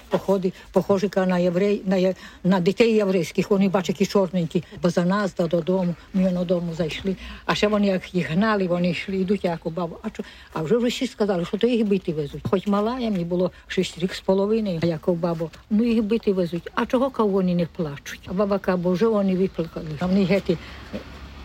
походи, 0.08 0.52
похожі 0.72 1.10
на 1.16 1.38
єврей, 1.38 1.82
на, 1.86 2.14
на 2.44 2.60
дітей 2.60 2.94
єврейських. 2.94 3.50
Вони 3.50 3.68
бачать, 3.68 4.00
які 4.00 4.12
чорненькі, 4.12 4.64
бо 4.82 4.90
за 4.90 5.04
нас 5.04 5.34
да 5.34 5.46
додому, 5.46 5.94
ми 6.14 6.30
додому 6.30 6.74
зайшли. 6.74 7.16
А 7.46 7.54
ще 7.54 7.68
вони, 7.68 7.86
як 7.86 8.14
їх 8.14 8.30
гнали, 8.30 8.66
вони 8.66 8.90
йшли, 8.90 9.16
йдуть 9.16 9.44
як 9.44 9.66
у 9.66 9.70
бабу. 9.70 9.96
А, 10.02 10.10
чо? 10.10 10.22
а 10.52 10.62
вже 10.62 10.76
всі 10.76 11.06
сказали, 11.06 11.44
що 11.44 11.58
то 11.58 11.66
їх 11.66 11.86
бити 11.86 12.12
везуть. 12.12 12.42
Хоч 12.50 12.66
мала, 12.66 12.98
я 12.98 13.10
мені 13.10 13.24
було 13.24 13.50
шість 13.66 13.98
рік 13.98 14.14
з 14.14 14.20
половиною, 14.20 14.80
як 14.82 15.08
у 15.08 15.14
бабу. 15.14 15.50
Ну 15.70 15.84
їх 15.84 16.02
бити 16.02 16.32
везуть. 16.32 16.70
А 16.74 16.86
чого 16.86 17.10
кого 17.10 17.28
вони 17.28 17.54
не 17.54 17.66
плачуть? 17.66 18.20
А 18.26 18.32
баба 18.32 18.76
бо 18.76 18.92
вже 18.92 19.06
вони 19.06 19.36
виплакали. 19.36 19.86
А 20.00 20.06
вони 20.06 20.24
гети 20.24 20.58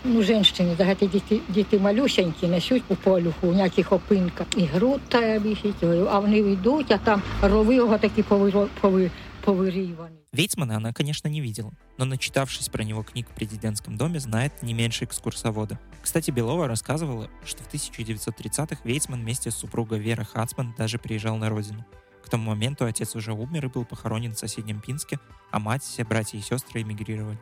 ну, 0.06 0.22
женщини, 0.22 0.74
загати 0.78 1.06
діти, 1.06 1.40
діти 1.48 1.78
малюсенькі, 1.78 2.46
несуть 2.46 2.82
у 2.88 2.94
полюху, 2.94 3.48
у 3.48 3.52
ніяких 3.52 3.92
опинках. 3.92 4.46
І 4.56 4.64
груд 4.64 5.00
та 5.08 5.38
вісить, 5.38 5.84
а 6.10 6.18
вони 6.18 6.38
йдуть, 6.38 6.90
а 6.90 6.98
там 6.98 7.22
рови 7.42 7.74
його 7.74 7.98
такі 7.98 8.22
повир, 8.22 8.68
повир, 8.80 9.10
повырываны. 9.44 10.22
Вейцмана 10.32 10.76
она, 10.76 10.94
конечно, 10.94 11.28
не 11.28 11.42
видела, 11.42 11.72
но 11.98 12.06
начитавшись 12.06 12.68
про 12.70 12.84
него 12.84 13.02
книг 13.02 13.26
в 13.28 13.34
президентском 13.34 13.98
доме, 13.98 14.18
знает 14.18 14.62
не 14.62 14.72
меньше 14.72 15.04
экскурсовода. 15.04 15.78
Кстати, 16.00 16.30
Белова 16.30 16.68
рассказывала, 16.68 17.28
что 17.44 17.62
в 17.62 17.74
1930-х 17.74 18.80
Вейцман 18.84 19.20
вместе 19.20 19.50
с 19.50 19.56
супругой 19.56 19.98
Вера 19.98 20.24
Хацман 20.24 20.74
даже 20.78 20.98
приезжал 20.98 21.36
на 21.36 21.50
родину. 21.50 21.84
К 22.24 22.30
тому 22.30 22.50
моменту 22.50 22.86
отец 22.86 23.14
уже 23.14 23.32
умер 23.34 23.66
и 23.66 23.68
был 23.68 23.84
похоронен 23.84 24.32
в 24.32 24.38
соседнем 24.38 24.80
Пинске, 24.80 25.18
а 25.50 25.58
мать, 25.58 25.82
все 25.82 26.04
братья 26.04 26.38
и 26.38 26.40
сестры 26.40 26.80
эмигрировали. 26.80 27.38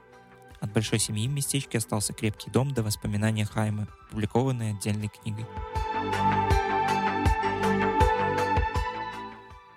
От 0.66 0.74
большой 0.74 0.98
семьи 0.98 1.28
в 1.28 1.32
местечке 1.32 1.78
остался 1.78 2.12
крепкий 2.12 2.50
дом 2.50 2.74
до 2.74 2.82
воспоминания 2.82 3.46
Хайма, 3.46 3.88
опубликованные 4.08 4.74
отдельной 4.74 5.10
книгой. 5.10 5.46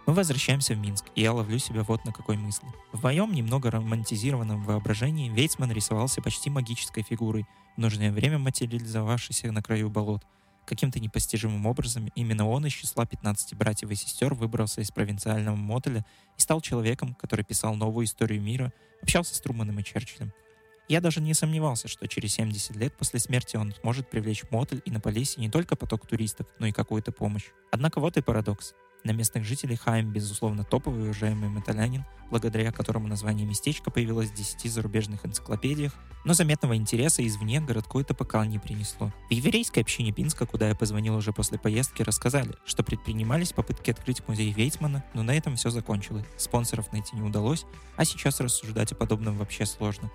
Мы 0.07 0.15
возвращаемся 0.15 0.73
в 0.73 0.79
Минск, 0.79 1.05
и 1.15 1.21
я 1.21 1.35
ловлю 1.35 1.59
себя 1.59 1.83
вот 1.83 2.07
на 2.07 2.13
какой 2.15 2.39
мысли. 2.39 2.67
В 2.95 3.03
моем 3.03 3.35
немного 3.35 3.71
романтизированном 3.71 4.65
воображении 4.65 5.29
Вейцман 5.29 5.71
рисовался 5.73 6.23
почти 6.23 6.49
магической 6.49 7.03
фигурой, 7.03 7.45
в 7.77 7.81
нужное 7.81 8.11
время 8.11 8.39
материализовавшейся 8.39 9.53
на 9.53 9.63
краю 9.63 9.91
болот. 9.91 10.25
Каким-то 10.65 11.01
непостижимым 11.01 11.67
образом 11.67 12.09
именно 12.15 12.49
он 12.49 12.65
из 12.65 12.73
числа 12.73 13.05
15 13.05 13.53
братьев 13.57 13.91
и 13.91 13.95
сестер 13.95 14.33
выбрался 14.33 14.81
из 14.81 14.91
провинциального 14.91 15.55
мотеля 15.55 16.07
и 16.39 16.41
стал 16.41 16.63
человеком, 16.63 17.15
который 17.15 17.45
писал 17.45 17.75
новую 17.75 18.07
историю 18.07 18.41
мира, 18.41 18.73
общался 19.03 19.35
с 19.35 19.41
Труманом 19.43 19.79
и 19.81 19.85
Черчиллем. 19.85 20.33
Я 20.89 21.03
даже 21.03 21.21
не 21.21 21.35
сомневался, 21.35 21.87
что 21.87 22.09
через 22.09 22.33
70 22.35 22.75
лет 22.77 22.95
после 22.95 23.21
смерти 23.21 23.57
он 23.57 23.75
сможет 23.83 24.09
привлечь 24.09 24.45
Мотель 24.51 24.81
и 24.87 24.91
на 24.91 25.01
Полесье 25.01 25.39
не 25.39 25.51
только 25.51 25.77
поток 25.77 26.07
туристов, 26.07 26.47
но 26.59 26.67
и 26.67 26.73
какую-то 26.73 27.13
помощь. 27.13 27.51
Однако 27.71 28.01
вот 28.01 28.17
и 28.17 28.23
парадокс. 28.23 28.73
На 29.05 29.13
местных 29.13 29.45
жителей 29.45 29.77
Хайм, 29.77 30.11
безусловно, 30.11 30.65
топовый 30.65 31.05
уважаемый 31.05 31.51
металянин, 31.51 32.05
благодаря 32.31 32.73
которому 32.73 33.07
название 33.07 33.47
местечка 33.47 33.91
появилось 33.91 34.31
в 34.31 34.35
10 34.35 34.73
зарубежных 34.73 35.25
энциклопедиях, 35.25 35.95
но 36.25 36.33
заметного 36.33 36.75
интереса 36.75 37.25
извне 37.27 37.61
городку 37.61 38.01
это 38.01 38.15
пока 38.15 38.45
не 38.47 38.59
принесло. 38.59 39.13
В 39.31 39.33
еврейской 39.33 39.81
общине 39.81 40.13
Пинска, 40.13 40.47
куда 40.47 40.69
я 40.69 40.75
позвонил 40.75 41.17
уже 41.17 41.33
после 41.33 41.59
поездки, 41.59 42.03
рассказали, 42.03 42.55
что 42.65 42.83
предпринимались 42.83 43.53
попытки 43.53 43.91
открыть 43.91 44.27
музей 44.27 44.53
Вейцмана, 44.53 45.05
но 45.15 45.23
на 45.23 45.35
этом 45.35 45.57
все 45.57 45.71
закончилось. 45.71 46.27
Спонсоров 46.37 46.93
найти 46.93 47.15
не 47.15 47.23
удалось, 47.23 47.67
а 47.97 48.05
сейчас 48.05 48.41
рассуждать 48.41 48.93
о 48.93 48.97
подобном 48.97 49.37
вообще 49.37 49.65
сложно. 49.65 50.11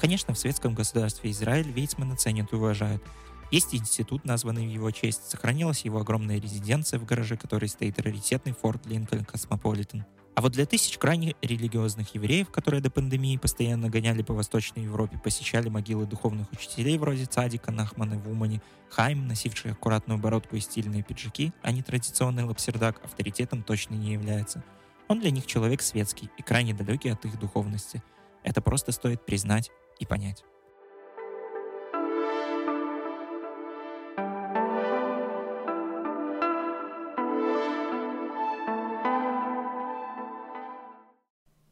Конечно, 0.00 0.32
в 0.32 0.38
светском 0.38 0.74
государстве 0.74 1.30
Израиль 1.30 1.70
Вейцмана 1.70 2.16
ценят 2.16 2.54
и 2.54 2.56
уважают. 2.56 3.02
Есть 3.50 3.74
институт, 3.74 4.24
названный 4.24 4.66
в 4.66 4.70
его 4.70 4.90
честь, 4.92 5.28
сохранилась 5.28 5.84
его 5.84 6.00
огромная 6.00 6.40
резиденция, 6.40 6.98
в 6.98 7.04
гараже 7.04 7.36
которой 7.36 7.68
стоит 7.68 8.00
раритетный 8.00 8.54
Форд 8.54 8.86
Линкольн 8.86 9.26
Космополитен. 9.26 10.06
А 10.34 10.40
вот 10.40 10.52
для 10.52 10.64
тысяч 10.64 10.96
крайне 10.96 11.36
религиозных 11.42 12.14
евреев, 12.14 12.48
которые 12.48 12.80
до 12.80 12.90
пандемии 12.90 13.36
постоянно 13.36 13.90
гоняли 13.90 14.22
по 14.22 14.32
Восточной 14.32 14.84
Европе, 14.84 15.20
посещали 15.22 15.68
могилы 15.68 16.06
духовных 16.06 16.50
учителей 16.50 16.96
вроде 16.96 17.26
цадика 17.26 17.70
Нахмана 17.70 18.16
в 18.16 18.23
Умани, 18.23 18.62
Хайм, 18.88 19.28
носивший 19.28 19.72
аккуратную 19.72 20.18
бородку 20.18 20.56
и 20.56 20.60
стильные 20.60 21.02
пиджаки, 21.02 21.52
а 21.60 21.72
не 21.72 21.82
традиционный 21.82 22.44
лапсердак, 22.44 23.04
авторитетом 23.04 23.62
точно 23.62 23.96
не 23.96 24.14
является. 24.14 24.64
Он 25.08 25.20
для 25.20 25.30
них 25.30 25.44
человек 25.44 25.82
светский 25.82 26.30
и 26.38 26.42
крайне 26.42 26.72
далекий 26.72 27.10
от 27.10 27.22
их 27.26 27.38
духовности. 27.38 28.02
Это 28.42 28.62
просто 28.62 28.92
стоит 28.92 29.26
признать 29.26 29.70
и 30.00 30.06
понять. 30.06 30.44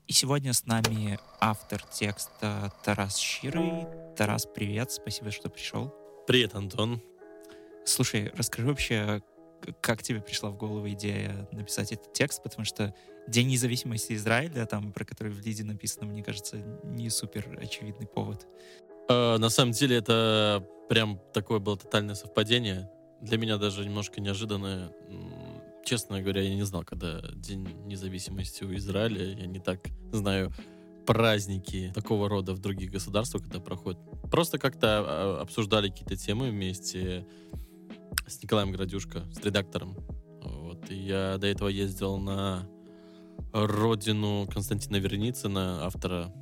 И 0.06 0.12
сегодня 0.12 0.54
с 0.54 0.64
нами 0.64 1.18
автор 1.40 1.82
текста 1.82 2.73
Тарас 2.82 3.16
Щирый. 3.18 3.87
Тарас, 4.16 4.47
привет, 4.47 4.90
спасибо, 4.90 5.30
что 5.30 5.50
пришел. 5.50 5.94
Привет, 6.26 6.54
Антон. 6.54 7.02
Слушай, 7.85 8.30
расскажи 8.35 8.66
вообще, 8.66 9.23
как 9.81 10.03
тебе 10.03 10.21
пришла 10.21 10.50
в 10.50 10.57
голову 10.57 10.88
идея 10.91 11.49
написать 11.53 11.93
этот 11.93 12.12
текст, 12.12 12.43
потому 12.43 12.65
что 12.65 12.95
День 13.27 13.49
независимости 13.49 14.15
Израиля, 14.15 14.65
там, 14.67 14.93
про 14.93 15.05
который 15.05 15.33
в 15.33 15.45
Лиде 15.45 15.65
написано, 15.65 16.07
мне 16.07 16.23
кажется, 16.23 16.57
не 16.85 17.11
супер 17.11 17.59
очевидный 17.61 18.07
повод. 18.07 18.47
Э, 19.09 19.37
на 19.38 19.49
самом 19.50 19.73
деле 19.73 19.97
это 19.97 20.67
прям 20.88 21.21
такое 21.33 21.59
было 21.59 21.77
тотальное 21.77 22.15
совпадение. 22.15 22.91
Для 23.21 23.37
меня 23.37 23.59
даже 23.59 23.85
немножко 23.85 24.21
неожиданное. 24.21 24.93
Честно 25.85 26.21
говоря, 26.21 26.43
я 26.43 26.55
не 26.55 26.65
знал, 26.65 26.85
когда 26.85 27.21
День 27.35 27.69
независимости 27.87 28.65
у 28.65 28.75
Израиля. 28.75 29.25
Я 29.25 29.47
не 29.47 29.59
так 29.59 29.81
знаю 30.12 30.53
праздники 31.09 31.91
такого 31.95 32.29
рода 32.29 32.53
в 32.53 32.59
других 32.59 32.91
государствах, 32.91 33.45
когда 33.45 33.61
проходят. 33.61 33.99
Просто 34.31 34.59
как-то 34.59 34.99
а, 34.99 35.41
обсуждали 35.41 35.88
какие-то 35.88 36.17
темы 36.17 36.50
вместе 36.50 37.27
с 38.28 38.42
Николаем 38.42 38.73
Градюшко, 38.73 39.25
с 39.32 39.44
редактором. 39.44 39.97
Вот. 40.42 40.90
И 40.90 40.94
я 40.94 41.38
до 41.38 41.47
этого 41.47 41.68
ездил 41.68 42.18
на 42.18 42.68
родину 43.52 44.47
Константина 44.52 44.97
Верницына, 44.97 45.85
автора 45.85 46.32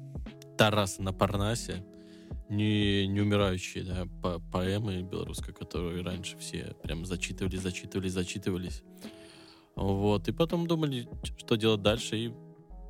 Тараса 0.56 1.02
на 1.02 1.12
Парнасе, 1.12 1.84
не, 2.48 3.06
не 3.06 3.20
умирающие 3.20 3.84
да, 3.84 4.06
по 4.22 4.40
поэмы 4.52 5.02
белорусской, 5.02 5.52
которые 5.52 6.02
раньше 6.02 6.36
все 6.38 6.74
прям 6.82 7.04
зачитывали, 7.04 7.56
зачитывали, 7.56 8.08
зачитывались. 8.08 8.82
Вот. 9.74 10.28
И 10.28 10.32
потом 10.32 10.66
думали, 10.66 11.08
что 11.38 11.56
делать 11.56 11.82
дальше, 11.82 12.16
и 12.16 12.32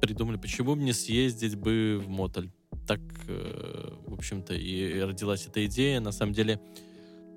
придумали, 0.01 0.37
почему 0.37 0.77
бы 0.77 0.83
не 0.83 0.93
съездить 0.93 1.57
бы 1.57 2.01
в 2.03 2.09
Мотоль. 2.09 2.51
Так, 2.87 3.01
э, 3.27 3.93
в 4.07 4.15
общем-то, 4.15 4.55
и 4.55 5.01
родилась 5.01 5.47
эта 5.47 5.65
идея. 5.67 6.01
На 6.01 6.13
самом 6.13 6.33
деле, 6.33 6.61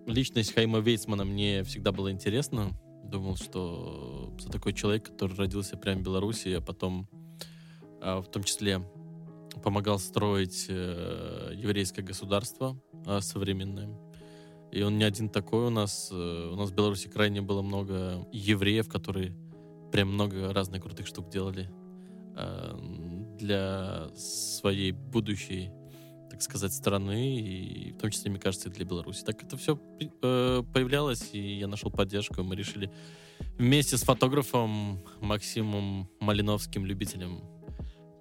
личность 0.09 0.53
Хайма 0.53 0.79
Вейцмана 0.79 1.23
мне 1.23 1.63
всегда 1.63 1.91
была 1.91 2.11
интересна 2.11 2.71
думал, 3.09 3.35
что 3.35 4.33
за 4.39 4.49
такой 4.49 4.73
человек, 4.73 5.05
который 5.05 5.35
родился 5.35 5.77
прямо 5.77 6.01
в 6.01 6.03
Беларуси, 6.03 6.49
а 6.49 6.61
потом 6.61 7.07
а, 8.01 8.21
в 8.21 8.27
том 8.29 8.43
числе 8.43 8.81
помогал 9.63 9.99
строить 9.99 10.67
э, 10.69 11.51
еврейское 11.53 12.01
государство 12.01 12.79
э, 13.05 13.19
современное. 13.19 13.89
И 14.71 14.81
он 14.83 14.97
не 14.97 15.03
один 15.03 15.27
такой 15.27 15.65
у 15.65 15.69
нас. 15.69 16.09
Э, 16.11 16.49
у 16.53 16.55
нас 16.55 16.69
в 16.69 16.75
Беларуси 16.75 17.09
крайне 17.09 17.41
было 17.41 17.61
много 17.61 18.25
евреев, 18.31 18.87
которые 18.87 19.35
прям 19.91 20.13
много 20.13 20.53
разных 20.53 20.83
крутых 20.83 21.07
штук 21.07 21.29
делали 21.29 21.69
э, 22.37 23.35
для 23.37 24.09
своей 24.15 24.91
будущей 24.91 25.71
так 26.29 26.41
сказать, 26.41 26.74
страны, 26.74 27.39
и 27.39 27.91
в 27.91 27.98
том 27.98 28.12
числе, 28.12 28.31
мне 28.31 28.39
кажется, 28.39 28.69
и 28.69 28.71
для 28.71 28.86
Беларуси. 28.86 29.24
Так 29.24 29.43
это 29.43 29.57
все 29.57 29.79
э, 30.21 30.63
появлялось, 30.74 31.29
и 31.33 31.57
я 31.59 31.67
нашел 31.67 31.91
поддержку, 31.91 32.41
и 32.41 32.43
мы 32.43 32.55
решили 32.55 32.91
вместе 33.57 33.98
с 33.98 34.03
фотографом 34.03 35.03
Максимом 35.21 36.09
Малиновским, 36.19 36.86
любителем 36.86 37.41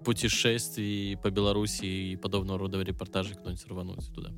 путешествий 0.03 1.17
по 1.17 1.29
Беларуси 1.29 1.85
и 1.85 2.15
подобного 2.15 2.59
рода 2.59 2.81
репортажей 2.81 3.35
кто-нибудь 3.35 3.67
рвануть 3.67 4.13
туда. 4.13 4.31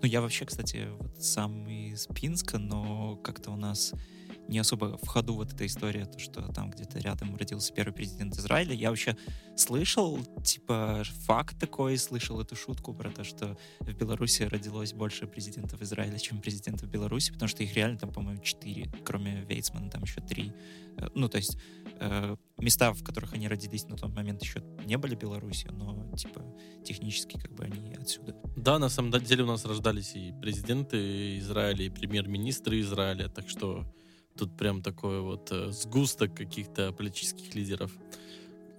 Ну, 0.00 0.08
я 0.08 0.20
вообще, 0.20 0.44
кстати, 0.44 0.88
вот 0.98 1.22
сам 1.22 1.66
из 1.66 2.06
Пинска, 2.06 2.58
но 2.58 3.16
как-то 3.16 3.50
у 3.50 3.56
нас 3.56 3.92
не 4.48 4.58
особо 4.58 4.96
в 4.96 5.06
ходу 5.06 5.34
вот 5.34 5.52
эта 5.52 5.66
история, 5.66 6.06
то, 6.06 6.18
что 6.18 6.42
там 6.52 6.70
где-то 6.70 6.98
рядом 6.98 7.36
родился 7.36 7.72
первый 7.72 7.92
президент 7.92 8.36
Израиля. 8.36 8.74
Я 8.74 8.88
вообще 8.88 9.16
слышал, 9.56 10.18
типа, 10.42 11.02
факт 11.26 11.58
такой, 11.58 11.98
слышал 11.98 12.40
эту 12.40 12.56
шутку 12.56 12.94
про 12.94 13.10
то, 13.10 13.24
что 13.24 13.58
в 13.80 13.92
Беларуси 13.92 14.42
родилось 14.42 14.94
больше 14.94 15.26
президентов 15.26 15.82
Израиля, 15.82 16.18
чем 16.18 16.40
президентов 16.40 16.88
Беларуси, 16.88 17.32
потому 17.32 17.48
что 17.48 17.62
их 17.62 17.74
реально 17.74 17.98
там, 17.98 18.12
по-моему, 18.12 18.42
четыре, 18.42 18.90
кроме 19.04 19.42
Вейцмана, 19.44 19.90
там 19.90 20.02
еще 20.02 20.20
три. 20.22 20.52
Э, 20.96 21.08
ну, 21.14 21.28
то 21.28 21.36
есть 21.36 21.58
э, 22.00 22.36
места, 22.56 22.92
в 22.92 23.02
которых 23.04 23.34
они 23.34 23.48
родились 23.48 23.86
на 23.86 23.96
тот 23.96 24.14
момент 24.14 24.42
еще 24.42 24.62
не 24.86 24.96
были 24.96 25.14
Беларусью, 25.14 25.72
но, 25.72 26.16
типа, 26.16 26.42
технически 26.84 27.38
как 27.38 27.52
бы 27.54 27.64
они 27.64 27.94
отсюда. 27.94 28.34
Да, 28.56 28.78
на 28.78 28.88
самом 28.88 29.12
деле 29.22 29.44
у 29.44 29.46
нас 29.46 29.64
рождались 29.66 30.14
и 30.14 30.32
президенты 30.40 31.38
Израиля, 31.38 31.84
и 31.84 31.90
премьер-министры 31.90 32.80
Израиля, 32.80 33.28
так 33.28 33.48
что 33.48 33.84
тут 34.38 34.56
прям 34.56 34.82
такой 34.82 35.20
вот 35.20 35.50
э, 35.50 35.70
сгусток 35.72 36.34
каких-то 36.34 36.92
политических 36.92 37.54
лидеров. 37.54 37.92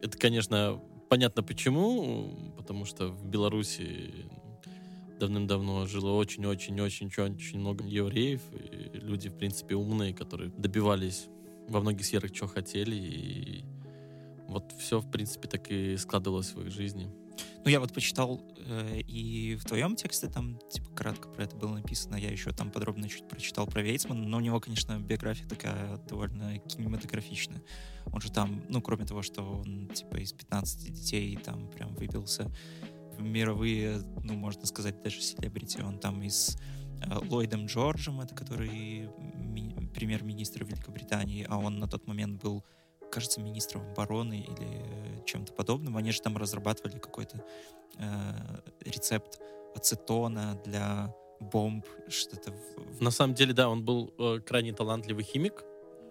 Это, 0.02 0.18
конечно, 0.18 0.82
понятно 1.10 1.44
почему, 1.44 2.54
потому 2.58 2.86
что 2.86 3.10
в 3.10 3.26
Беларуси 3.26 4.14
давным-давно 5.20 5.86
жило 5.86 6.12
очень-очень-очень-очень 6.12 7.60
много 7.60 7.84
евреев, 7.84 8.42
и 8.54 8.98
люди, 8.98 9.30
в 9.30 9.36
принципе, 9.36 9.76
умные, 9.76 10.14
которые 10.14 10.50
добивались 10.58 11.28
во 11.68 11.82
многих 11.82 12.06
сферах, 12.06 12.32
чего 12.32 12.48
хотели, 12.48 12.96
и 12.96 13.66
вот 14.48 14.72
все, 14.80 15.00
в 15.00 15.12
принципе, 15.12 15.48
так 15.50 15.70
и 15.70 15.98
складывалось 15.98 16.54
в 16.54 16.62
их 16.62 16.72
жизни. 16.72 17.12
Ну, 17.64 17.70
я 17.70 17.80
вот 17.80 17.94
почитал 17.94 18.42
э, 18.58 19.02
и 19.02 19.56
в 19.56 19.66
твоем 19.66 19.96
тексте 19.96 20.28
там, 20.28 20.60
типа, 20.70 20.90
кратко 20.92 21.30
про 21.30 21.44
это 21.44 21.56
было 21.56 21.76
написано. 21.76 22.16
Я 22.16 22.32
еще 22.32 22.52
там 22.52 22.72
подробно 22.72 23.10
чуть 23.10 23.28
прочитал 23.28 23.68
про 23.68 23.82
Вейцмана, 23.82 24.28
но 24.28 24.38
у 24.38 24.40
него, 24.40 24.60
конечно, 24.60 24.98
биография 25.00 25.48
такая 25.48 25.98
довольно 26.08 26.60
кинематографичная. 26.60 27.62
Он 28.12 28.22
же 28.22 28.32
там, 28.32 28.64
ну, 28.70 28.82
кроме 28.82 29.06
того, 29.06 29.22
что 29.22 29.44
он, 29.44 29.88
типа, 29.90 30.18
из 30.18 30.34
15 30.34 30.92
детей 30.92 31.38
там 31.38 31.70
прям 31.70 31.94
выбился 31.96 32.52
в 33.18 33.22
мировые, 33.22 34.02
ну, 34.24 34.34
можно 34.34 34.66
сказать, 34.66 35.02
даже 35.04 35.22
селебрити. 35.22 35.82
Он 35.82 36.00
там 36.00 36.24
из 36.24 36.58
э, 37.02 37.18
Ллойдом 37.30 37.66
Джорджем, 37.66 38.22
это 38.22 38.34
который 38.34 39.10
ми- 39.36 39.90
премьер-министр 39.94 40.64
Великобритании, 40.64 41.46
а 41.50 41.58
он 41.58 41.80
на 41.80 41.88
тот 41.88 42.08
момент 42.08 42.42
был 42.42 42.64
кажется, 43.10 43.42
министром 43.42 43.82
обороны 43.92 44.40
или 44.40 45.24
чем-то 45.26 45.54
подобным. 45.54 45.98
Они 45.98 46.12
же 46.12 46.22
там 46.22 46.38
разрабатывали 46.38 47.00
какой-то 47.00 47.44
э, 47.98 48.04
рецепт 48.82 49.40
ацетона 49.76 50.60
для 50.66 51.14
бомб, 51.40 51.86
что-то. 52.08 52.54
На 53.00 53.12
самом 53.12 53.34
деле, 53.34 53.54
да, 53.54 53.70
он 53.70 53.84
был 53.84 54.14
э, 54.18 54.40
крайне 54.46 54.74
талантливый 54.74 55.24
химик. 55.24 55.64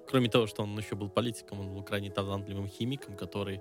Кроме 0.09 0.29
того, 0.29 0.47
что 0.47 0.63
он 0.63 0.77
еще 0.79 0.95
был 0.95 1.11
политиком, 1.11 1.61
он 1.61 1.75
был 1.75 1.83
крайне 1.83 2.11
талантливым 2.11 2.69
химиком, 2.69 3.17
который 3.17 3.61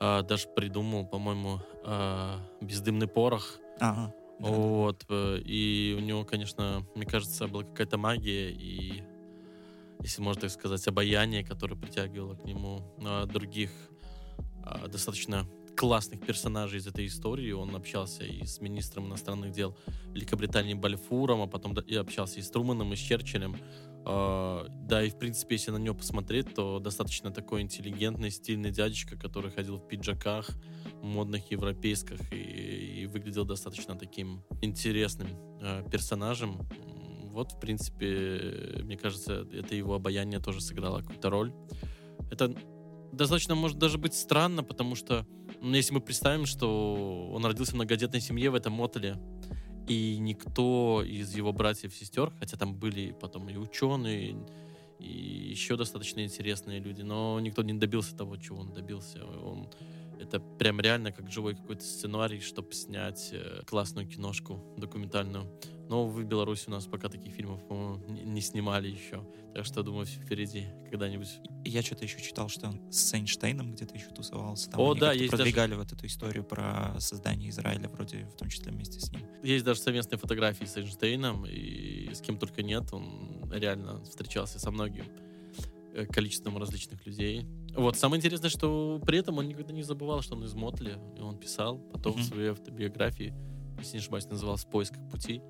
э, 0.00 0.22
даже 0.22 0.48
придумал, 0.48 1.06
по-моему, 1.06 1.60
э, 1.84 2.38
бездымный 2.60 3.08
порох. 3.08 3.58
Ага. 3.78 4.14
Да, 4.38 4.48
вот. 4.48 5.04
Э, 5.08 5.38
и 5.38 5.94
у 5.98 6.00
него, 6.00 6.24
конечно, 6.24 6.86
мне 6.94 7.06
кажется, 7.06 7.46
была 7.46 7.64
какая-то 7.64 7.98
магия 7.98 8.50
и 8.50 9.02
если 10.00 10.22
можно 10.22 10.42
так 10.42 10.50
сказать, 10.50 10.86
обаяние, 10.86 11.44
которое 11.44 11.76
притягивало 11.76 12.34
к 12.34 12.44
нему 12.44 12.94
а, 13.04 13.26
других 13.26 13.70
а, 14.62 14.88
достаточно 14.88 15.48
классных 15.76 16.20
персонажей 16.20 16.78
из 16.78 16.86
этой 16.86 17.06
истории. 17.06 17.52
Он 17.52 17.74
общался 17.76 18.24
и 18.24 18.44
с 18.44 18.60
министром 18.60 19.06
иностранных 19.06 19.52
дел 19.52 19.76
Великобритании 20.14 20.74
Бальфуром, 20.74 21.42
а 21.42 21.46
потом 21.46 21.74
и 21.74 21.94
общался 21.94 22.38
и 22.38 22.42
с 22.42 22.50
Труманом, 22.50 22.92
и 22.92 22.96
с 22.96 23.00
Черчиллем. 23.00 23.56
Uh, 24.06 24.68
да, 24.86 25.02
и 25.02 25.10
в 25.10 25.18
принципе, 25.18 25.56
если 25.56 25.72
на 25.72 25.78
него 25.78 25.96
посмотреть, 25.96 26.54
то 26.54 26.78
достаточно 26.78 27.32
такой 27.32 27.62
интеллигентный, 27.62 28.30
стильный 28.30 28.70
дядечка, 28.70 29.16
который 29.16 29.50
ходил 29.50 29.78
в 29.78 29.88
пиджаках, 29.88 30.48
модных 31.02 31.50
европейских, 31.50 32.32
и, 32.32 33.02
и 33.02 33.06
выглядел 33.06 33.44
достаточно 33.44 33.96
таким 33.96 34.44
интересным 34.62 35.26
персонажем 35.90 36.68
вот, 37.36 37.52
в 37.52 37.60
принципе, 37.60 38.80
мне 38.82 38.96
кажется, 38.96 39.46
это 39.52 39.74
его 39.74 39.94
обаяние 39.94 40.40
тоже 40.40 40.62
сыграло 40.62 41.00
какую-то 41.00 41.28
роль. 41.28 41.52
Это 42.30 42.56
достаточно 43.12 43.54
может 43.54 43.78
даже 43.78 43.98
быть 43.98 44.14
странно, 44.14 44.64
потому 44.64 44.94
что, 44.94 45.26
ну, 45.60 45.74
если 45.74 45.92
мы 45.92 46.00
представим, 46.00 46.46
что 46.46 47.30
он 47.32 47.44
родился 47.44 47.72
в 47.72 47.74
многодетной 47.74 48.22
семье 48.22 48.48
в 48.48 48.54
этом 48.54 48.72
мотеле, 48.72 49.18
и 49.86 50.16
никто 50.18 51.04
из 51.06 51.36
его 51.36 51.52
братьев 51.52 51.92
и 51.92 51.94
сестер, 51.94 52.32
хотя 52.38 52.56
там 52.56 52.74
были 52.74 53.14
потом 53.20 53.50
и 53.50 53.56
ученые, 53.56 54.34
и 54.98 55.50
еще 55.50 55.76
достаточно 55.76 56.24
интересные 56.24 56.80
люди, 56.80 57.02
но 57.02 57.38
никто 57.40 57.62
не 57.62 57.74
добился 57.74 58.16
того, 58.16 58.38
чего 58.38 58.60
он 58.60 58.72
добился. 58.72 59.22
Он 59.24 59.68
это 60.20 60.40
прям 60.40 60.80
реально 60.80 61.12
как 61.12 61.30
живой 61.30 61.54
какой-то 61.54 61.82
сценарий, 61.82 62.40
чтобы 62.40 62.72
снять 62.72 63.30
э, 63.32 63.62
классную 63.66 64.08
киношку 64.08 64.74
документальную. 64.76 65.50
Но 65.88 66.06
в 66.08 66.24
Беларуси 66.24 66.64
у 66.66 66.72
нас 66.72 66.86
пока 66.86 67.08
таких 67.08 67.32
фильмов, 67.34 67.64
по-моему, 67.68 68.02
не 68.08 68.40
снимали 68.40 68.88
еще. 68.88 69.24
Так 69.54 69.64
что, 69.64 69.82
думаю, 69.82 70.06
впереди 70.06 70.66
когда-нибудь. 70.90 71.28
Я 71.64 71.82
что-то 71.82 72.04
еще 72.04 72.20
читал, 72.20 72.48
что 72.48 72.68
он 72.68 72.92
с 72.92 73.14
Эйнштейном 73.14 73.72
где-то 73.72 73.94
еще 73.94 74.08
тусовался. 74.08 74.70
Там 74.70 74.80
О, 74.80 74.94
да, 74.94 75.12
есть 75.12 75.30
продвигали 75.30 75.70
даже... 75.70 75.82
вот 75.82 75.92
эту 75.92 76.06
историю 76.06 76.44
про 76.44 76.98
создание 76.98 77.50
Израиля, 77.50 77.88
вроде 77.88 78.24
в 78.26 78.34
том 78.34 78.48
числе 78.48 78.72
вместе 78.72 79.00
с 79.00 79.12
ним. 79.12 79.22
Есть 79.42 79.64
даже 79.64 79.80
совместные 79.80 80.18
фотографии 80.18 80.64
с 80.64 80.76
Эйнштейном, 80.76 81.46
и 81.46 82.12
с 82.12 82.20
кем 82.20 82.36
только 82.38 82.62
нет. 82.62 82.92
Он 82.92 83.50
реально 83.52 84.02
встречался 84.04 84.58
со 84.58 84.70
многим 84.72 85.06
э, 85.94 86.06
количеством 86.06 86.58
различных 86.58 87.06
людей. 87.06 87.46
Вот, 87.76 87.96
самое 87.96 88.18
интересное, 88.18 88.48
что 88.48 89.00
при 89.04 89.18
этом 89.18 89.36
он 89.38 89.48
никогда 89.48 89.72
не 89.72 89.82
забывал, 89.82 90.22
что 90.22 90.34
он 90.34 90.44
из 90.44 90.54
Мотли, 90.54 90.98
и 91.16 91.20
он 91.20 91.36
писал 91.36 91.78
потом 91.92 92.14
mm-hmm. 92.14 92.20
в 92.20 92.24
своей 92.24 92.48
автобиографии, 92.50 93.34
если 93.78 93.96
не 93.96 93.98
ошибаюсь, 93.98 94.26
называлась 94.26 94.64
«В 94.64 94.70
поисках 94.70 95.08
пути», 95.10 95.42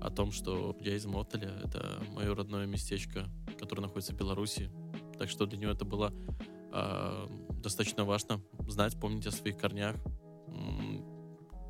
о 0.00 0.10
том, 0.10 0.32
что 0.32 0.74
я 0.80 0.96
из 0.96 1.04
Мотеля, 1.04 1.50
это 1.62 2.02
мое 2.12 2.34
родное 2.34 2.66
местечко, 2.66 3.28
которое 3.58 3.82
находится 3.82 4.14
в 4.14 4.16
Беларуси. 4.16 4.70
Так 5.18 5.28
что 5.28 5.44
для 5.44 5.58
него 5.58 5.72
это 5.72 5.84
было 5.84 6.12
э, 6.72 7.26
достаточно 7.62 8.04
важно 8.04 8.40
знать, 8.66 8.98
помнить 8.98 9.26
о 9.26 9.30
своих 9.30 9.58
корнях. 9.58 9.96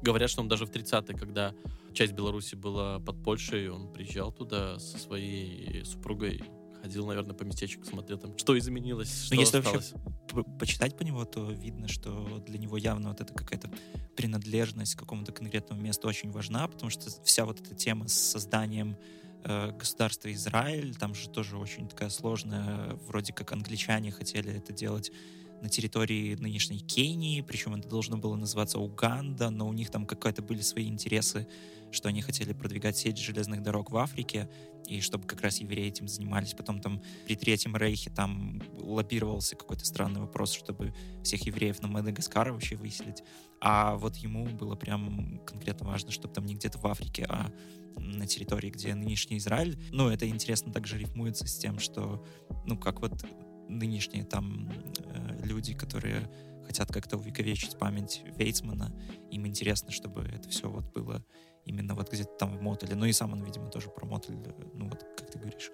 Говорят, 0.03 0.31
что 0.31 0.43
он 0.43 0.49
даже 0.49 0.65
в 0.65 0.71
30-е, 0.71 1.19
когда 1.19 1.53
часть 1.93 2.13
Беларуси 2.13 2.55
была 2.55 3.01
под 3.01 3.23
Польшей, 3.23 3.69
он 3.69 3.93
приезжал 3.93 4.33
туда 4.33 4.79
со 4.79 4.99
своей 4.99 5.85
супругой 5.85 6.43
ходил, 6.81 7.07
наверное, 7.07 7.35
по 7.35 7.43
местечку, 7.43 7.85
смотрел 7.85 8.19
там, 8.19 8.37
что 8.39 8.59
изменилось, 8.59 9.09
ну, 9.09 9.27
что 9.27 9.35
Но 9.35 9.41
если 9.41 9.59
осталось. 9.59 9.93
вообще 9.93 10.59
почитать 10.59 10.97
по 10.97 11.03
него, 11.03 11.25
то 11.25 11.51
видно, 11.51 11.89
что 11.89 12.43
для 12.47 12.59
него 12.59 12.77
явно 12.77 13.11
вот 13.11 13.21
эта 13.21 13.33
какая-то 13.33 13.71
принадлежность 14.17 14.95
к 14.95 14.99
какому-то 14.99 15.33
конкретному 15.33 15.81
месту 15.81 16.09
очень 16.09 16.31
важна, 16.31 16.67
потому 16.69 16.91
что 16.91 17.11
вся 17.25 17.45
вот 17.45 17.61
эта 17.61 17.75
тема 17.75 18.09
с 18.09 18.15
созданием 18.15 18.97
э, 19.45 19.73
государства 19.73 20.33
Израиль, 20.33 20.95
там 20.95 21.15
же 21.15 21.29
тоже 21.29 21.57
очень 21.57 21.89
такая 21.89 22.11
сложная, 22.11 22.95
вроде 23.07 23.33
как 23.33 23.53
англичане 23.53 24.13
хотели 24.13 24.53
это 24.53 24.73
делать 24.73 25.13
на 25.61 25.69
территории 25.69 26.35
нынешней 26.37 26.79
Кении, 26.79 27.41
причем 27.43 27.75
это 27.75 27.89
должно 27.89 28.17
было 28.17 28.37
называться 28.37 28.79
Уганда, 28.79 29.51
но 29.51 29.69
у 29.69 29.73
них 29.73 29.91
там 29.91 30.07
какие-то 30.07 30.43
были 30.43 30.61
свои 30.61 30.87
интересы, 30.87 31.47
что 31.93 32.09
они 32.09 32.23
хотели 32.23 32.53
продвигать 32.53 32.97
сеть 32.97 33.19
железных 33.19 33.63
дорог 33.63 33.91
в 33.91 33.97
Африке, 33.97 34.49
и 34.87 35.01
чтобы 35.01 35.27
как 35.27 35.41
раз 35.43 35.61
евреи 35.61 35.89
этим 35.89 36.09
занимались. 36.09 36.55
Потом 36.55 36.81
там 36.81 37.03
при 37.27 37.37
Третьем 37.37 37.77
Рейхе 37.77 38.11
там 38.11 38.63
лоббировался 38.79 39.57
какой-то 39.57 39.85
странный 39.85 40.21
вопрос, 40.21 40.53
чтобы 40.53 40.95
всех 41.23 41.47
евреев 41.47 41.83
на 41.83 41.89
Мадагаскар 41.89 42.53
вообще 42.53 42.77
выселить. 42.77 43.23
А 43.61 43.97
вот 43.97 44.17
ему 44.17 44.47
было 44.47 44.75
прям 44.75 45.41
конкретно 45.45 45.87
важно, 45.87 46.11
чтобы 46.11 46.35
там 46.35 46.47
не 46.47 46.55
где-то 46.55 46.79
в 46.79 46.87
Африке, 46.87 47.27
а 47.29 47.53
на 47.97 48.27
территории, 48.27 48.71
где 48.71 48.95
нынешний 48.95 49.37
Израиль. 49.39 49.79
Ну, 49.93 50.09
это 50.09 50.29
интересно 50.29 50.73
также 50.73 50.99
рифмуется 50.99 51.47
с 51.47 51.59
тем, 51.59 51.79
что, 51.79 52.25
ну, 52.65 52.79
как 52.79 53.01
вот 53.01 53.25
нынешние 53.71 54.25
там 54.25 54.71
э, 54.99 55.45
люди, 55.45 55.75
которые 55.75 56.31
хотят 56.67 56.93
как-то 56.93 57.17
увековечить 57.17 57.79
память 57.79 58.23
Вейцмана, 58.37 58.93
им 59.31 59.47
интересно, 59.47 59.91
чтобы 59.91 60.23
это 60.23 60.49
все 60.49 60.69
вот 60.69 60.93
было 60.93 61.25
именно 61.65 61.95
вот 61.95 62.13
где-то 62.13 62.31
там 62.39 62.57
в 62.57 62.63
Мотеле. 62.63 62.95
Ну 62.95 63.07
и 63.07 63.13
сам 63.13 63.33
он, 63.33 63.43
видимо, 63.43 63.71
тоже 63.71 63.89
про 63.89 64.07
Мотель, 64.07 64.37
ну 64.75 64.89
вот, 64.89 65.03
как 65.17 65.31
ты 65.31 65.39
говоришь, 65.39 65.71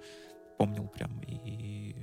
помнил 0.59 0.89
прям 0.89 1.21
и 1.21 1.95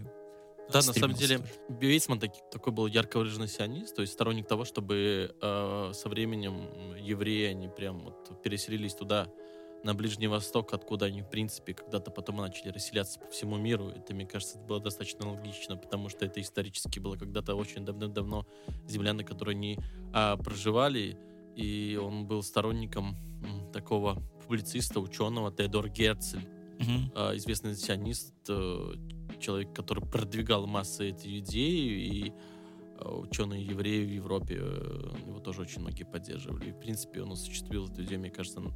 да, 0.71 0.79
на 0.79 0.93
самом 0.93 1.15
деле, 1.15 1.41
Вейцман 1.69 2.19
таки, 2.19 2.39
такой 2.51 2.73
был 2.73 2.88
ярко 2.88 3.17
выраженный 3.17 3.47
сионист, 3.47 3.95
то 3.95 4.01
есть 4.01 4.13
сторонник 4.13 4.47
того, 4.47 4.65
чтобы 4.65 5.36
э, 5.39 5.91
со 5.93 6.10
временем 6.10 6.95
евреи, 6.95 7.47
они 7.47 7.67
прям 7.67 7.99
вот 8.06 8.41
переселились 8.41 8.95
туда, 8.95 9.27
на 9.84 9.93
Ближний 9.93 10.28
Восток, 10.28 10.74
откуда 10.74 11.08
они, 11.08 11.22
в 11.22 11.30
принципе, 11.30 11.74
когда-то 11.74 12.10
потом 12.10 12.38
начали 12.38 12.69
расселяться 12.69 13.19
по 13.19 13.28
всему 13.28 13.58
миру. 13.58 13.89
Это, 13.89 14.13
мне 14.13 14.26
кажется, 14.26 14.58
было 14.60 14.80
достаточно 14.80 15.30
логично, 15.30 15.76
потому 15.76 16.10
что 16.10 16.26
это 16.26 16.41
исторически 16.41 17.00
было 17.00 17.15
когда-то 17.15 17.56
очень 17.56 17.86
давно-давно 17.86 18.48
земля, 18.88 19.13
на 19.13 19.24
которой 19.24 19.56
они 19.56 19.78
а, 20.13 20.38
проживали, 20.38 21.17
и 21.56 22.00
он 22.02 22.26
был 22.26 22.43
сторонником 22.43 23.17
м, 23.43 23.72
такого 23.72 24.22
публициста, 24.41 25.00
ученого 25.00 25.52
Теодор 25.52 25.89
Герцель, 25.89 26.48
mm-hmm. 26.80 27.12
а, 27.15 27.36
известный 27.36 27.76
сионист, 27.76 28.34
а, 28.50 28.93
человек, 29.39 29.74
который 29.74 30.06
продвигал 30.06 30.65
массы 30.65 31.10
эти 31.10 31.39
идеи, 31.39 32.08
и 32.08 32.34
а, 33.00 33.17
ученые 33.17 33.65
евреи 33.65 34.06
в 34.06 34.12
Европе 34.12 34.60
а, 34.62 35.13
его 35.28 35.39
тоже 35.39 35.62
очень 35.62 35.82
многие 35.82 36.06
поддерживали. 36.06 36.69
И, 36.69 36.72
в 36.72 36.80
принципе, 36.80 37.22
он 37.22 37.34
осуществил 37.34 37.88
эту 37.88 38.04
идею, 38.04 38.22
мне 38.22 38.30
кажется, 38.30 38.62
на 38.62 38.69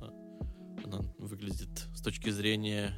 она 0.88 1.02
выглядит 1.18 1.88
с 1.96 2.02
точки 2.02 2.30
зрения 2.30 2.94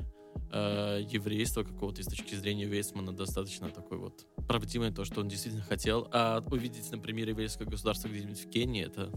э, 0.51 1.01
еврейства 1.09 1.63
какого-то, 1.63 2.01
и 2.01 2.03
с 2.03 2.07
точки 2.07 2.35
зрения 2.35 2.65
Вейсмана 2.65 3.11
достаточно 3.11 3.69
такой 3.69 3.97
вот 3.97 4.25
правдивый, 4.47 4.91
то, 4.91 5.05
что 5.05 5.21
он 5.21 5.27
действительно 5.27 5.63
хотел. 5.63 6.07
А 6.11 6.43
увидеть, 6.51 6.89
например, 6.91 7.29
еврейское 7.29 7.65
государство 7.65 8.07
где-нибудь 8.07 8.39
в 8.39 8.49
Кении, 8.49 8.85
это 8.85 9.11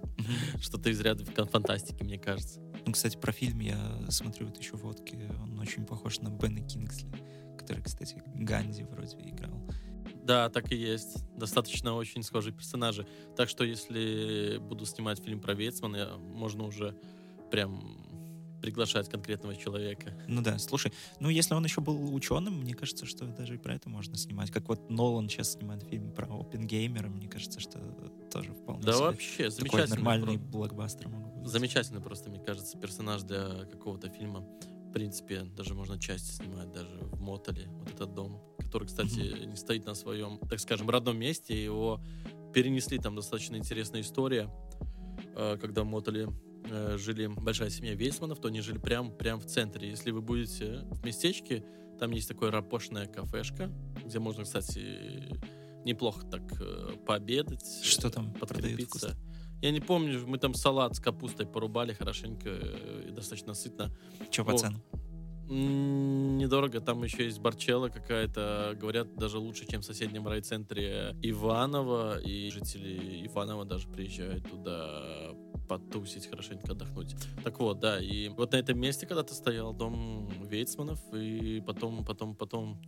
что-то 0.60 0.90
из 0.90 1.00
ряда 1.00 1.24
фантастики, 1.46 2.02
мне 2.02 2.18
кажется. 2.18 2.60
Ну, 2.86 2.92
кстати, 2.92 3.16
про 3.16 3.32
фильм 3.32 3.60
я 3.60 4.06
смотрю 4.08 4.46
вот 4.46 4.58
еще 4.58 4.76
водки. 4.76 5.18
Он 5.42 5.58
очень 5.58 5.84
похож 5.84 6.20
на 6.20 6.28
Бена 6.28 6.60
Кингсли, 6.60 7.10
который, 7.58 7.82
кстати, 7.82 8.22
Ганди 8.34 8.84
вроде 8.84 9.16
играл. 9.18 9.62
Да, 10.22 10.48
так 10.48 10.70
и 10.70 10.76
есть. 10.76 11.24
Достаточно 11.36 11.94
очень 11.94 12.22
схожие 12.22 12.54
персонажи. 12.54 13.06
Так 13.36 13.48
что 13.48 13.64
если 13.64 14.58
буду 14.58 14.86
снимать 14.86 15.22
фильм 15.22 15.40
про 15.40 15.54
Вейцмана, 15.54 16.18
можно 16.18 16.64
уже 16.64 16.96
прям 17.50 17.99
приглашать 18.60 19.08
конкретного 19.08 19.56
человека. 19.56 20.12
Ну 20.28 20.42
да, 20.42 20.58
слушай, 20.58 20.92
ну 21.18 21.28
если 21.28 21.54
он 21.54 21.64
еще 21.64 21.80
был 21.80 22.14
ученым, 22.14 22.60
мне 22.60 22.74
кажется, 22.74 23.06
что 23.06 23.24
даже 23.26 23.54
и 23.54 23.58
про 23.58 23.74
это 23.74 23.88
можно 23.88 24.16
снимать. 24.16 24.50
Как 24.50 24.68
вот 24.68 24.90
Нолан 24.90 25.28
сейчас 25.28 25.52
снимает 25.52 25.82
фильм 25.84 26.12
про 26.12 26.26
опенгеймера, 26.26 27.08
мне 27.08 27.28
кажется, 27.28 27.60
что 27.60 27.78
тоже 28.32 28.52
вполне 28.52 28.82
Да 28.82 28.92
себе 28.92 29.02
вообще, 29.02 29.36
такой 29.36 29.50
замечательный. 29.50 29.96
нормальный 29.96 30.38
про- 30.38 30.46
блокбастер 30.48 31.08
мог 31.08 31.34
быть. 31.38 31.48
Замечательный 31.50 32.00
просто, 32.00 32.30
мне 32.30 32.40
кажется, 32.40 32.78
персонаж 32.78 33.22
для 33.22 33.64
какого-то 33.70 34.08
фильма. 34.10 34.40
В 34.88 34.92
принципе, 34.92 35.42
даже 35.42 35.74
можно 35.74 35.98
части 36.00 36.32
снимать, 36.32 36.72
даже 36.72 36.90
в 37.02 37.20
Мотоле, 37.20 37.68
вот 37.68 37.88
этот 37.94 38.12
дом, 38.14 38.42
который, 38.58 38.88
кстати, 38.88 39.44
не 39.46 39.54
стоит 39.56 39.86
на 39.86 39.94
своем, 39.94 40.38
так 40.48 40.58
скажем, 40.58 40.90
родном 40.90 41.16
месте, 41.16 41.62
его 41.62 42.00
перенесли, 42.52 42.98
там 42.98 43.14
достаточно 43.14 43.56
интересная 43.56 44.00
история, 44.00 44.50
Э, 45.36 45.56
когда 45.60 45.82
в 45.82 45.86
Мотоле 45.86 46.28
э, 46.68 46.96
жили 46.98 47.26
большая 47.26 47.70
семья 47.70 47.94
Вейсманов, 47.94 48.40
то 48.40 48.48
они 48.48 48.60
жили 48.60 48.78
прям, 48.78 49.10
прям 49.10 49.40
в 49.40 49.46
центре. 49.46 49.88
Если 49.88 50.10
вы 50.10 50.20
будете 50.20 50.84
в 50.90 51.04
местечке, 51.04 51.64
там 51.98 52.10
есть 52.12 52.28
такая 52.28 52.50
рапошная 52.50 53.06
кафешка, 53.06 53.70
где 54.04 54.18
можно, 54.18 54.44
кстати, 54.44 55.28
неплохо 55.84 56.26
так 56.26 56.42
э, 56.60 56.96
пообедать. 57.06 57.64
Что 57.82 58.08
э, 58.08 58.10
там 58.10 58.32
продают 58.32 58.62
подкрепиться. 58.62 59.16
Я 59.62 59.72
не 59.72 59.80
помню, 59.80 60.26
мы 60.26 60.38
там 60.38 60.54
салат 60.54 60.96
с 60.96 61.00
капустой 61.00 61.46
порубали 61.46 61.92
хорошенько 61.92 62.48
э, 62.48 63.06
и 63.08 63.10
достаточно 63.10 63.54
сытно. 63.54 63.94
Че 64.30 64.44
по 64.44 64.56
ценам? 64.56 64.82
Недорого, 65.50 66.80
там 66.80 67.02
еще 67.02 67.24
есть 67.24 67.40
барчела 67.40 67.88
какая-то, 67.88 68.76
говорят, 68.80 69.16
даже 69.16 69.38
лучше, 69.38 69.66
чем 69.66 69.80
в 69.80 69.84
соседнем 69.84 70.28
райцентре 70.28 71.16
Иваново, 71.22 72.20
и 72.20 72.50
жители 72.50 73.26
Иванова 73.26 73.64
даже 73.64 73.88
приезжают 73.88 74.48
туда 74.48 75.32
потусить, 75.68 76.26
хорошенько 76.28 76.72
отдохнуть. 76.72 77.14
Так 77.44 77.58
вот, 77.60 77.80
да, 77.80 78.00
и 78.00 78.28
вот 78.28 78.52
на 78.52 78.56
этом 78.56 78.78
месте 78.78 79.06
когда-то 79.06 79.34
стоял 79.34 79.72
дом 79.72 80.28
Вейцманов, 80.42 81.00
и 81.12 81.62
потом, 81.66 82.04
потом, 82.04 82.34
потом 82.34 82.82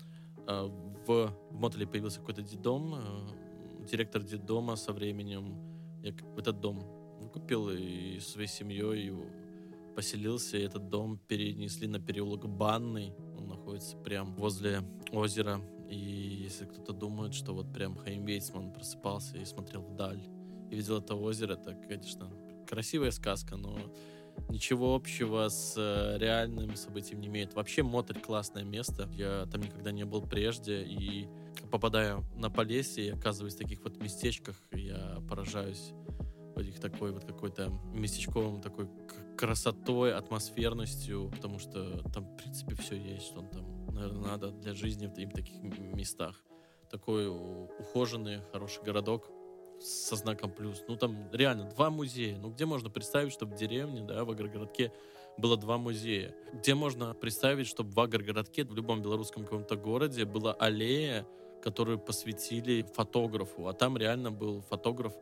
э, 0.47 0.69
в, 1.07 1.35
в 1.51 1.55
Мотеле 1.55 1.87
появился 1.87 2.21
какой-то 2.21 2.43
детдом, 2.43 2.95
э, 2.95 3.87
директор 3.91 4.23
детдома 4.23 4.77
со 4.77 4.93
временем 4.93 5.73
я 6.03 6.13
этот 6.37 6.61
дом 6.61 6.85
купил 7.33 7.71
и 7.71 8.19
своей 8.19 8.49
семьей 8.49 9.07
его 9.07 9.25
поселился, 9.95 10.57
и 10.57 10.63
этот 10.63 10.89
дом 10.89 11.19
перенесли 11.29 11.87
на 11.87 12.01
переулок 12.01 12.49
Банный. 12.49 13.13
Он 13.39 13.47
находится 13.47 13.97
прям 13.97 14.35
возле 14.35 14.81
озера. 15.13 15.61
И 15.89 15.97
если 15.97 16.65
кто-то 16.65 16.93
думает, 16.93 17.35
что 17.35 17.55
вот 17.55 17.73
прям 17.73 17.97
Хаим 17.97 18.25
Вейцман 18.25 18.73
просыпался 18.73 19.37
и 19.37 19.45
смотрел 19.45 19.83
вдаль 19.83 20.23
и 20.71 20.75
видел 20.75 20.99
это 20.99 21.15
озеро, 21.15 21.53
это, 21.53 21.75
конечно, 21.75 22.31
красивая 22.69 23.11
сказка, 23.11 23.57
но 23.57 23.79
ничего 24.49 24.95
общего 24.95 25.49
с 25.49 25.75
э, 25.77 26.19
реальным 26.19 26.75
событием 26.77 27.21
не 27.21 27.29
имеет. 27.29 27.55
Вообще 27.55 27.83
Мотель 27.83 28.21
классное 28.21 28.65
место. 28.65 29.09
Я 29.13 29.47
там 29.51 29.63
никогда 29.63 29.93
не 29.93 30.05
был 30.05 30.23
прежде, 30.23 30.83
и 30.83 31.29
попадая 31.71 32.23
на 32.37 32.51
Полесье 32.51 33.07
и 33.07 33.11
оказываясь 33.11 33.55
в 33.55 33.59
таких 33.59 33.83
вот 33.85 34.01
местечках, 34.03 34.57
я 34.73 35.19
поражаюсь 35.29 35.93
этих 36.57 36.81
такой 36.81 37.13
вот 37.13 37.25
какой-то 37.25 37.73
местечковым 37.95 38.61
такой 38.61 38.89
красотой, 39.37 40.15
атмосферностью, 40.15 41.31
потому 41.35 41.59
что 41.59 42.03
там, 42.13 42.25
в 42.25 42.37
принципе, 42.37 42.75
все 42.77 42.97
есть, 42.97 43.27
что 43.27 43.41
там, 43.41 43.87
наверное, 43.87 44.23
надо 44.23 44.51
для 44.51 44.75
жизни 44.75 45.07
в 45.07 45.33
таких 45.33 45.63
местах. 45.63 46.37
Такой 46.91 47.27
ухоженный, 47.29 48.41
хороший 48.53 48.83
городок 48.83 49.31
со 49.83 50.17
знаком 50.17 50.51
плюс. 50.51 50.83
Ну, 50.89 50.97
там 50.97 51.29
реально 51.33 51.65
два 51.65 51.91
музея. 51.91 52.39
Ну, 52.39 52.51
где 52.51 52.67
можно 52.67 52.91
представить, 52.91 53.33
чтобы 53.33 53.55
в 53.55 53.59
деревне, 53.59 54.03
да, 54.03 54.25
в 54.25 54.31
агрогородке 54.31 54.93
было 55.39 55.57
два 55.57 55.79
музея? 55.79 56.35
Где 56.53 56.75
можно 56.75 57.15
представить, 57.15 57.67
чтобы 57.67 57.91
в 57.91 58.01
агрогородке, 58.01 58.65
в 58.65 58.75
любом 58.75 59.03
белорусском 59.03 59.45
каком-то 59.45 59.77
городе 59.77 60.25
была 60.25 60.53
аллея, 60.55 61.27
которую 61.63 61.99
посвятили 61.99 62.85
фотографу, 62.95 63.69
а 63.69 63.73
там 63.73 63.97
реально 63.97 64.31
был 64.31 64.63
фотограф, 64.63 65.15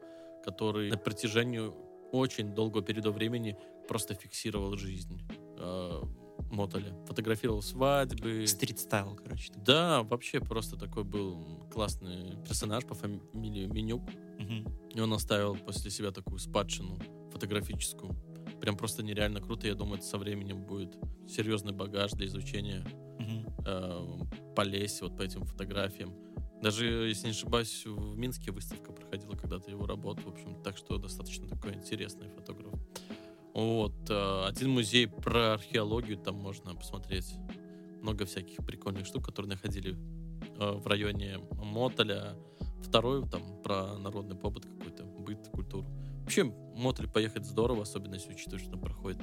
который 0.45 0.91
на 0.91 0.97
протяжении 0.97 1.71
очень 2.13 2.55
долгого 2.55 2.83
периода 2.83 3.11
времени 3.11 3.57
просто 3.89 4.15
фиксировал 4.15 4.77
жизнь 4.77 5.23
э, 5.59 6.03
Мотоля. 6.51 6.95
Фотографировал 7.07 7.63
свадьбы. 7.63 8.47
Стрит-стайл, 8.47 9.15
короче. 9.15 9.53
Да, 9.57 10.03
вообще 10.03 10.41
просто 10.41 10.77
такой 10.77 11.05
был 11.05 11.67
классный 11.73 12.37
персонаж 12.47 12.85
по 12.85 12.95
фамилии 12.95 13.67
Менюк. 13.67 14.03
Мгм. 14.41 14.67
И 14.95 15.01
он 15.01 15.13
оставил 15.13 15.55
после 15.57 15.91
себя 15.91 16.11
такую 16.11 16.39
спадщину 16.39 16.99
фотографическую. 17.33 18.15
Прям 18.61 18.77
просто 18.77 19.03
нереально 19.03 19.41
круто. 19.41 19.67
Я 19.67 19.75
думаю, 19.75 19.99
это 19.99 20.07
со 20.07 20.19
временем 20.19 20.65
будет 20.65 20.97
серьезный 21.29 21.73
багаж 21.73 22.13
для 22.13 22.27
изучения 22.27 22.85
Мгм. 23.19 23.55
э, 23.67 24.55
полезть 24.57 25.03
вот 25.03 25.17
по 25.17 25.23
этим 25.23 25.45
фотографиям. 25.45 26.15
Даже, 26.63 26.87
если 26.87 27.27
не 27.27 27.31
ошибаюсь, 27.31 27.87
в 27.87 28.17
Минске 28.19 28.51
выставка 28.51 28.93
проходила 28.93 29.35
когда-то 29.35 29.71
его 29.71 29.87
работу, 29.87 30.23
в 30.25 30.29
общем, 30.29 30.63
так 30.63 30.77
что 30.77 30.99
достаточно 30.99 31.49
такой 31.49 31.75
интересный 31.75 32.29
фотограф. 32.29 32.75
Вот, 33.55 34.11
э, 34.11 34.45
один 34.47 34.71
музей 34.71 35.07
про 35.07 35.55
археологию, 35.55 36.19
там 36.19 36.37
можно 36.37 36.75
посмотреть 36.75 37.35
много 38.03 38.25
всяких 38.25 38.59
прикольных 38.65 39.07
штук, 39.07 39.25
которые 39.25 39.51
находили 39.51 39.97
э, 40.59 40.73
в 40.73 40.87
районе 40.87 41.39
Мотоля. 41.53 42.37
Второй 42.83 43.27
там 43.29 43.43
про 43.63 43.97
народный 43.99 44.37
побыт 44.37 44.65
какой-то, 44.67 45.05
быт, 45.05 45.49
культуру. 45.53 45.87
Вообще, 46.23 46.45
Мотоль 46.77 47.09
поехать 47.09 47.45
здорово, 47.45 47.83
особенно 47.83 48.15
если 48.15 48.33
учитывать, 48.33 48.63
что 48.63 48.73
там 48.73 48.81
проходит 48.81 49.19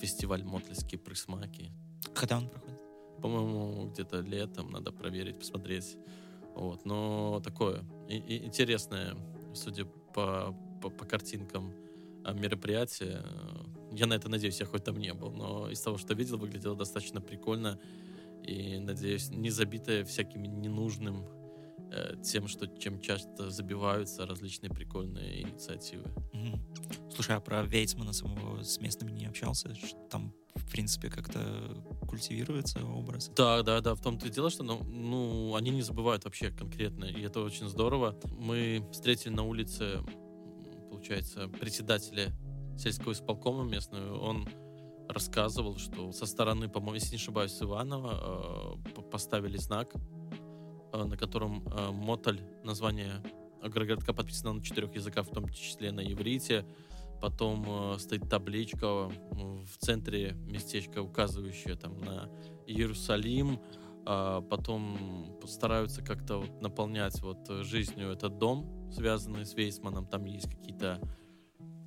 фестиваль 0.00 0.42
Мотольские 0.44 0.98
присмаки. 0.98 1.70
Когда 2.14 2.38
он 2.38 2.48
проходит? 2.48 2.80
По-моему, 3.22 3.90
где-то 3.90 4.20
летом 4.20 4.70
надо 4.70 4.92
проверить, 4.92 5.38
посмотреть. 5.38 5.96
Вот, 6.54 6.84
но 6.84 7.40
такое 7.44 7.82
и- 8.08 8.16
и 8.18 8.44
интересное, 8.46 9.14
судя 9.54 9.84
по, 10.14 10.54
по, 10.82 10.90
по 10.90 11.04
картинкам 11.04 11.72
а, 12.24 12.32
мероприятие. 12.32 13.22
Э, 13.24 13.64
Я 13.92 14.06
на 14.06 14.14
это 14.14 14.28
надеюсь, 14.28 14.60
я 14.60 14.66
хоть 14.66 14.84
там 14.84 14.96
не 14.98 15.12
был, 15.14 15.32
но 15.32 15.68
из 15.70 15.80
того, 15.80 15.98
что 15.98 16.14
видел, 16.14 16.38
выглядело 16.38 16.76
достаточно 16.76 17.20
прикольно. 17.20 17.78
И, 18.46 18.78
надеюсь, 18.78 19.30
не 19.30 19.50
забитое 19.50 20.04
всякими 20.04 20.46
ненужным 20.46 21.24
э, 21.24 21.39
тем, 22.22 22.48
что 22.48 22.66
чем 22.66 23.00
часто 23.00 23.50
забиваются 23.50 24.26
различные 24.26 24.70
прикольные 24.70 25.42
инициативы. 25.42 26.04
Мгм. 26.32 26.60
Слушай, 27.12 27.36
а 27.36 27.40
про 27.40 27.62
Вейцмана 27.62 28.12
самого 28.12 28.62
с 28.62 28.80
местными 28.80 29.10
не 29.10 29.26
общался? 29.26 29.74
Что 29.74 29.98
Там, 30.10 30.32
в 30.54 30.70
принципе, 30.70 31.10
как-то 31.10 31.40
культивируется 32.08 32.84
образ? 32.84 33.30
Да, 33.36 33.62
да, 33.62 33.80
да, 33.80 33.94
в 33.94 34.00
том-то 34.00 34.26
и 34.26 34.30
дело, 34.30 34.50
что 34.50 34.62
ну, 34.62 34.82
ну, 34.84 35.54
они 35.54 35.70
не 35.70 35.82
забывают 35.82 36.24
вообще 36.24 36.50
конкретно, 36.50 37.04
и 37.04 37.20
это 37.22 37.40
очень 37.40 37.68
здорово. 37.68 38.18
Мы 38.38 38.86
встретили 38.92 39.32
на 39.32 39.42
улице, 39.42 40.00
получается, 40.90 41.48
председателя 41.48 42.32
сельского 42.78 43.12
исполкома 43.12 43.64
местного, 43.64 44.18
он 44.18 44.48
рассказывал, 45.08 45.76
что 45.76 46.12
со 46.12 46.26
стороны, 46.26 46.68
по-моему, 46.68 46.94
если 46.94 47.10
не 47.10 47.16
ошибаюсь, 47.16 47.60
Иванова 47.60 48.78
э, 48.96 49.02
поставили 49.10 49.56
знак, 49.56 49.92
э, 49.94 49.98
на 50.92 51.16
котором 51.16 51.66
э, 51.66 51.90
Моталь, 51.90 52.40
название 52.64 53.22
агрогородка 53.62 54.12
подписано 54.12 54.54
на 54.54 54.62
четырех 54.62 54.94
языках, 54.94 55.26
в 55.26 55.30
том 55.30 55.48
числе 55.48 55.92
на 55.92 56.00
иврите. 56.00 56.64
Потом 57.20 57.64
э, 57.94 57.98
стоит 57.98 58.28
табличка 58.28 59.10
э, 59.10 59.34
в 59.34 59.76
центре 59.78 60.32
местечка, 60.46 61.02
указывающая 61.02 61.76
там 61.76 61.98
на 62.00 62.30
Иерусалим. 62.66 63.60
А 64.06 64.40
потом 64.40 65.38
стараются 65.46 66.02
как-то 66.02 66.38
вот 66.38 66.62
наполнять 66.62 67.20
вот 67.20 67.48
э, 67.50 67.62
жизнью 67.62 68.10
этот 68.10 68.38
дом, 68.38 68.90
связанный 68.92 69.44
с 69.44 69.54
Вейсманом. 69.54 70.06
Там 70.06 70.24
есть 70.24 70.50
какие-то 70.50 71.00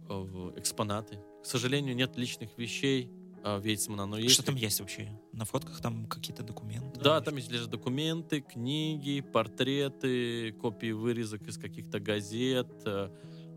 э, 0.08 0.52
экспонаты. 0.56 1.20
К 1.42 1.46
сожалению, 1.46 1.96
нет 1.96 2.16
личных 2.16 2.58
вещей 2.58 3.12
э, 3.44 3.60
Вейсмана, 3.62 4.06
но 4.06 4.18
есть 4.18 4.34
Что 4.34 4.44
там 4.44 4.56
есть 4.56 4.80
вообще? 4.80 5.10
На 5.32 5.46
фотках 5.46 5.82
там 5.82 6.06
какие-то 6.06 6.44
документы? 6.44 7.00
да, 7.00 7.22
там 7.22 7.36
есть 7.36 7.52
лежат 7.52 7.70
документы, 7.70 8.42
книги, 8.42 9.22
портреты, 9.22 10.54
копии 10.54 10.92
вырезок 10.92 11.48
из 11.48 11.58
каких-то 11.58 12.00
газет, 12.00 12.70
э, 12.86 13.10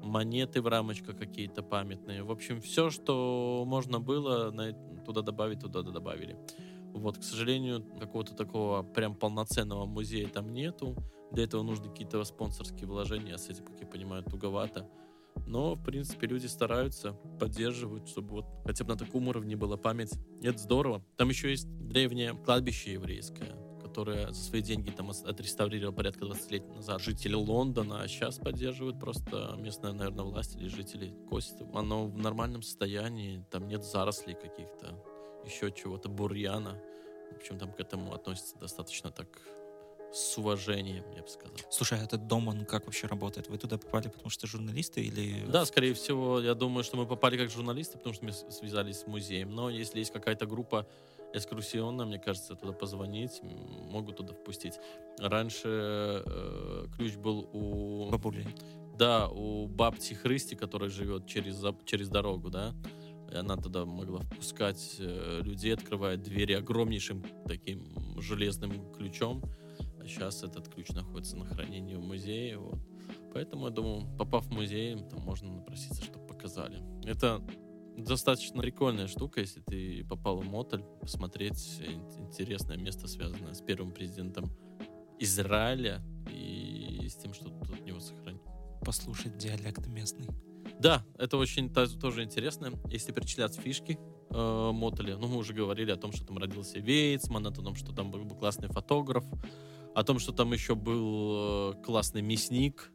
монеты 0.02 0.62
в 0.62 0.66
рамочках 0.66 1.16
какие-то 1.16 1.62
памятные. 1.62 2.22
В 2.22 2.30
общем, 2.30 2.60
все, 2.60 2.90
что 2.90 3.64
можно 3.66 4.00
было 4.00 4.50
на 4.50 4.72
туда 5.04 5.22
добавить, 5.22 5.60
туда 5.60 5.82
добавили. 5.82 6.36
Вот, 6.92 7.18
к 7.18 7.22
сожалению, 7.22 7.84
какого-то 8.00 8.34
такого 8.34 8.82
прям 8.82 9.14
полноценного 9.14 9.86
музея 9.86 10.28
там 10.28 10.52
нету. 10.52 10.96
Для 11.32 11.44
этого 11.44 11.62
нужны 11.62 11.90
какие-то 11.90 12.22
спонсорские 12.24 12.86
вложения, 12.86 13.34
а 13.34 13.38
с 13.38 13.48
этим, 13.48 13.64
как 13.64 13.80
я 13.80 13.86
понимаю, 13.86 14.22
туговато. 14.22 14.88
Но, 15.46 15.74
в 15.74 15.82
принципе, 15.84 16.26
люди 16.26 16.46
стараются, 16.46 17.12
поддерживают, 17.38 18.08
чтобы 18.08 18.28
вот 18.36 18.46
хотя 18.64 18.84
бы 18.84 18.92
на 18.94 18.98
таком 18.98 19.28
уровне 19.28 19.56
была 19.56 19.76
память. 19.76 20.12
Это 20.42 20.58
здорово. 20.58 21.04
Там 21.16 21.28
еще 21.28 21.50
есть 21.50 21.68
древнее 21.88 22.34
кладбище 22.34 22.94
еврейское, 22.94 23.56
которое 23.80 24.32
за 24.32 24.42
свои 24.42 24.60
деньги 24.60 24.90
там 24.90 25.10
от- 25.10 25.24
отреставрировал 25.24 25.94
порядка 25.94 26.24
20 26.24 26.50
лет 26.50 26.68
назад 26.74 27.00
жители 27.00 27.34
Лондона, 27.34 28.02
а 28.02 28.08
сейчас 28.08 28.38
поддерживают 28.38 28.98
просто 28.98 29.54
местная, 29.58 29.92
наверное, 29.92 30.24
власть 30.24 30.56
или 30.56 30.66
жители 30.68 31.14
Кости. 31.28 31.64
Оно 31.72 32.06
в 32.06 32.18
нормальном 32.18 32.62
состоянии, 32.62 33.44
там 33.50 33.68
нет 33.68 33.84
зарослей 33.84 34.34
каких-то, 34.34 35.00
еще 35.44 35.70
чего-то, 35.70 36.08
бурьяна. 36.08 36.76
В 37.32 37.36
общем, 37.36 37.58
там 37.58 37.72
к 37.72 37.78
этому 37.78 38.12
относятся 38.14 38.58
достаточно 38.58 39.10
так 39.12 39.28
с 40.12 40.38
уважением, 40.38 41.04
я 41.14 41.22
бы 41.22 41.28
сказал. 41.28 41.56
Слушай, 41.70 41.98
а 42.00 42.04
этот 42.04 42.26
дом, 42.26 42.48
он 42.48 42.64
как 42.64 42.86
вообще 42.86 43.06
работает? 43.06 43.48
Вы 43.48 43.58
туда 43.58 43.78
попали, 43.78 44.08
потому 44.08 44.30
что 44.30 44.46
журналисты 44.46 45.02
или... 45.02 45.44
Да, 45.46 45.64
скорее 45.66 45.94
всего, 45.94 46.40
я 46.40 46.54
думаю, 46.54 46.84
что 46.84 46.96
мы 46.96 47.06
попали 47.06 47.36
как 47.36 47.50
журналисты, 47.50 47.98
потому 47.98 48.14
что 48.14 48.24
мы 48.24 48.32
связались 48.32 49.00
с 49.00 49.06
музеем. 49.06 49.50
Но 49.50 49.68
если 49.70 49.98
есть 49.98 50.12
какая-то 50.12 50.46
группа 50.46 50.86
экскурсионная, 51.34 52.06
мне 52.06 52.18
кажется, 52.18 52.54
туда 52.54 52.72
позвонить, 52.72 53.40
могут 53.42 54.16
туда 54.16 54.32
впустить. 54.32 54.74
Раньше 55.18 56.22
э, 56.24 56.86
ключ 56.96 57.16
был 57.16 57.48
у... 57.52 58.08
Бабули. 58.10 58.46
Да, 58.96 59.28
у 59.28 59.66
бабти 59.66 60.14
Христи, 60.14 60.56
которая 60.56 60.88
живет 60.88 61.26
через, 61.26 61.62
через 61.84 62.08
дорогу, 62.08 62.48
да. 62.48 62.74
И 63.30 63.36
она 63.36 63.56
туда 63.56 63.84
могла 63.84 64.20
впускать 64.20 64.96
э, 64.98 65.40
людей, 65.42 65.74
открывая 65.74 66.16
двери 66.16 66.54
огромнейшим 66.54 67.24
таким 67.46 68.20
железным 68.20 68.92
ключом. 68.94 69.42
Сейчас 70.06 70.42
этот 70.42 70.68
ключ 70.68 70.90
находится 70.90 71.36
на 71.36 71.44
хранении 71.44 71.94
в 71.94 72.00
музее. 72.02 72.58
Вот. 72.58 72.78
Поэтому, 73.32 73.66
я 73.66 73.70
думаю, 73.70 74.06
попав 74.16 74.46
в 74.46 74.52
музей, 74.52 74.96
там 75.10 75.20
можно 75.20 75.52
напроситься, 75.52 76.02
чтобы 76.02 76.26
показали. 76.26 76.82
Это 77.04 77.42
достаточно 77.96 78.60
прикольная 78.62 79.06
штука, 79.08 79.40
если 79.40 79.60
ты 79.60 80.04
попал 80.04 80.38
в 80.38 80.44
Мотель, 80.44 80.84
посмотреть 81.00 81.80
ин- 81.80 82.24
интересное 82.24 82.76
место, 82.76 83.08
связанное 83.08 83.54
с 83.54 83.60
первым 83.60 83.92
президентом 83.92 84.50
Израиля 85.18 86.02
и 86.30 87.06
с 87.08 87.16
тем, 87.16 87.32
что 87.32 87.48
тут 87.48 87.70
от 87.70 87.84
него 87.84 88.00
сохранить. 88.00 88.42
Послушать 88.84 89.38
диалект 89.38 89.86
местный. 89.86 90.28
Да, 90.78 91.04
это 91.18 91.36
очень 91.38 91.72
тоже 91.72 92.22
интересно. 92.22 92.72
Если 92.90 93.12
перечислять 93.12 93.56
фишки 93.56 93.98
э, 94.30 94.70
Мотеля, 94.72 95.16
ну, 95.16 95.26
мы 95.28 95.38
уже 95.38 95.54
говорили 95.54 95.90
о 95.90 95.96
том, 95.96 96.12
что 96.12 96.26
там 96.26 96.38
родился 96.38 96.78
Вейцман, 96.78 97.46
о 97.46 97.50
том, 97.50 97.74
что 97.76 97.92
там 97.92 98.10
был 98.10 98.28
классный 98.28 98.68
фотограф, 98.68 99.24
о 99.96 100.04
том, 100.04 100.18
что 100.18 100.30
там 100.32 100.52
еще 100.52 100.74
был 100.74 101.72
э, 101.72 101.82
классный 101.82 102.20
мясник, 102.20 102.92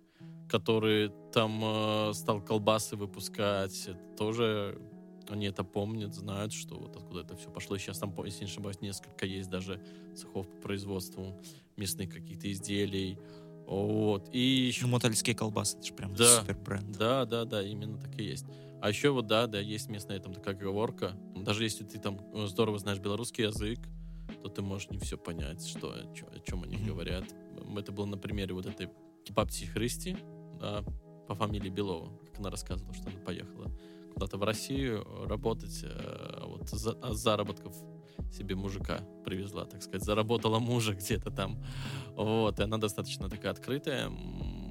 который 0.48 1.12
там 1.34 1.60
э, 1.64 2.14
стал 2.14 2.42
колбасы 2.42 2.96
выпускать. 2.96 3.88
Это 3.88 4.00
тоже 4.16 4.80
они 5.28 5.48
это 5.48 5.64
помнят, 5.64 6.14
знают, 6.14 6.54
что 6.54 6.76
вот 6.76 6.96
откуда 6.96 7.22
это 7.22 7.36
все 7.36 7.50
пошло. 7.50 7.76
И 7.76 7.80
сейчас 7.80 7.98
там, 7.98 8.14
если 8.26 8.44
не 8.44 8.52
ошибаюсь, 8.52 8.82
несколько 8.82 9.26
есть 9.26 9.50
даже 9.50 9.82
цехов 10.16 10.48
по 10.48 10.58
производству 10.62 11.42
мясных 11.76 12.14
каких-то 12.14 12.52
изделий. 12.52 13.18
Вот. 13.66 14.30
И 14.32 14.40
еще 14.40 14.86
Ну, 14.86 14.92
мотольские 14.92 15.36
колбасы, 15.36 15.78
это 15.78 15.88
же 15.88 15.94
прям 15.94 16.14
Да. 16.14 16.42
супер 16.42 16.56
бренд. 16.58 16.92
да, 16.98 17.26
да, 17.26 17.46
да, 17.46 17.64
именно 17.64 17.98
так 17.98 18.20
и 18.20 18.24
есть. 18.26 18.46
А 18.80 18.90
еще 18.90 19.10
вот, 19.10 19.26
да, 19.26 19.48
да, 19.48 19.60
есть 19.60 19.90
местная 19.90 20.20
там 20.20 20.34
такая 20.36 20.54
оговорка. 20.54 21.14
Даже 21.36 21.64
если 21.64 21.84
ты 21.84 21.98
там 21.98 22.20
э, 22.34 22.46
здорово 22.46 22.78
знаешь 22.78 23.00
белорусский 23.00 23.46
язык, 23.46 23.80
то 24.42 24.50
ты 24.50 24.62
можешь 24.62 24.90
не 24.90 24.98
все 24.98 25.18
понять, 25.18 25.66
что, 25.66 25.92
о, 25.92 26.14
чё- 26.14 26.28
о 26.28 26.40
чем 26.40 26.64
они 26.64 26.78
говорят. 26.78 27.26
Это 27.78 27.92
было 27.92 28.06
на 28.06 28.18
примере 28.18 28.54
вот 28.54 28.66
этой 28.66 28.90
бабти 29.30 29.66
Христи, 29.66 30.18
да, 30.60 30.84
по 31.28 31.36
фамилии 31.36 31.70
Белова, 31.70 32.18
как 32.26 32.40
она 32.40 32.50
рассказывала, 32.50 32.94
что 32.94 33.10
она 33.10 33.20
поехала 33.20 33.72
куда-то 34.14 34.38
в 34.38 34.44
Россию 34.44 35.06
э, 35.06 35.28
работать, 35.28 35.84
э, 35.84 36.44
вот 36.46 36.70
за, 36.70 36.92
а 37.02 37.14
заработков 37.14 37.76
себе 38.32 38.56
мужика 38.56 39.00
привезла, 39.26 39.66
так 39.66 39.82
сказать, 39.82 40.04
заработала 40.04 40.60
мужа 40.60 40.94
где-то 41.00 41.32
там. 41.32 41.64
Вот, 42.16 42.60
и 42.60 42.64
она 42.64 42.78
достаточно 42.78 43.30
такая 43.30 43.52
открытая, 43.52 44.12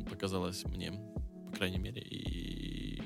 показалась 0.09 0.65
мне, 0.65 0.93
по 1.51 1.57
крайней 1.57 1.79
мере, 1.79 2.03
и 2.03 3.03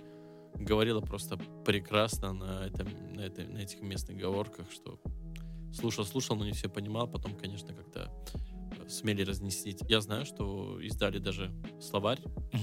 говорила 0.54 1.00
просто 1.00 1.38
прекрасно 1.64 2.32
на, 2.32 2.66
этом, 2.66 2.88
на, 3.14 3.20
этой, 3.20 3.46
на 3.46 3.58
этих 3.58 3.80
местных 3.80 4.16
говорках, 4.16 4.70
что 4.70 5.00
слушал, 5.74 6.04
слушал, 6.04 6.36
но 6.36 6.44
не 6.44 6.52
все 6.52 6.68
понимал, 6.68 7.06
потом, 7.08 7.34
конечно, 7.36 7.74
как-то 7.74 8.10
э, 8.78 8.88
смели 8.88 9.22
разнести. 9.22 9.76
Я 9.88 10.00
знаю, 10.00 10.24
что 10.24 10.80
издали 10.80 11.18
даже 11.18 11.52
словарь 11.80 12.20
э, 12.52 12.58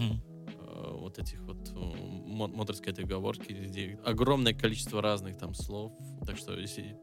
вот 0.91 1.19
этих 1.19 1.41
вот 1.41 1.69
э, 1.69 1.73
мо- 1.75 2.47
моторской 2.47 2.91
этой 2.91 3.05
оговорки, 3.05 3.51
где 3.51 3.99
огромное 4.05 4.53
количество 4.53 5.01
разных 5.01 5.37
там 5.37 5.53
слов. 5.53 5.91
Так 6.25 6.37
что 6.37 6.57
если 6.57 6.97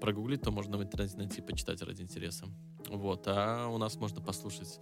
прогуглить, 0.00 0.40
то 0.40 0.50
можно 0.50 0.78
в 0.78 0.82
интернете 0.82 1.18
найти, 1.18 1.42
почитать 1.42 1.82
ради 1.82 2.00
интереса. 2.00 2.46
Вот. 2.88 3.24
А 3.26 3.68
у 3.68 3.76
нас 3.76 3.96
можно 3.96 4.22
послушать 4.22 4.80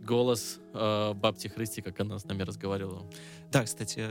голос 0.00 0.58
э, 0.72 1.14
бабти 1.14 1.48
Христи, 1.48 1.82
как 1.82 2.00
она 2.00 2.18
с 2.18 2.24
нами 2.24 2.42
разговаривала. 2.42 3.08
Да, 3.52 3.64
кстати, 3.64 4.08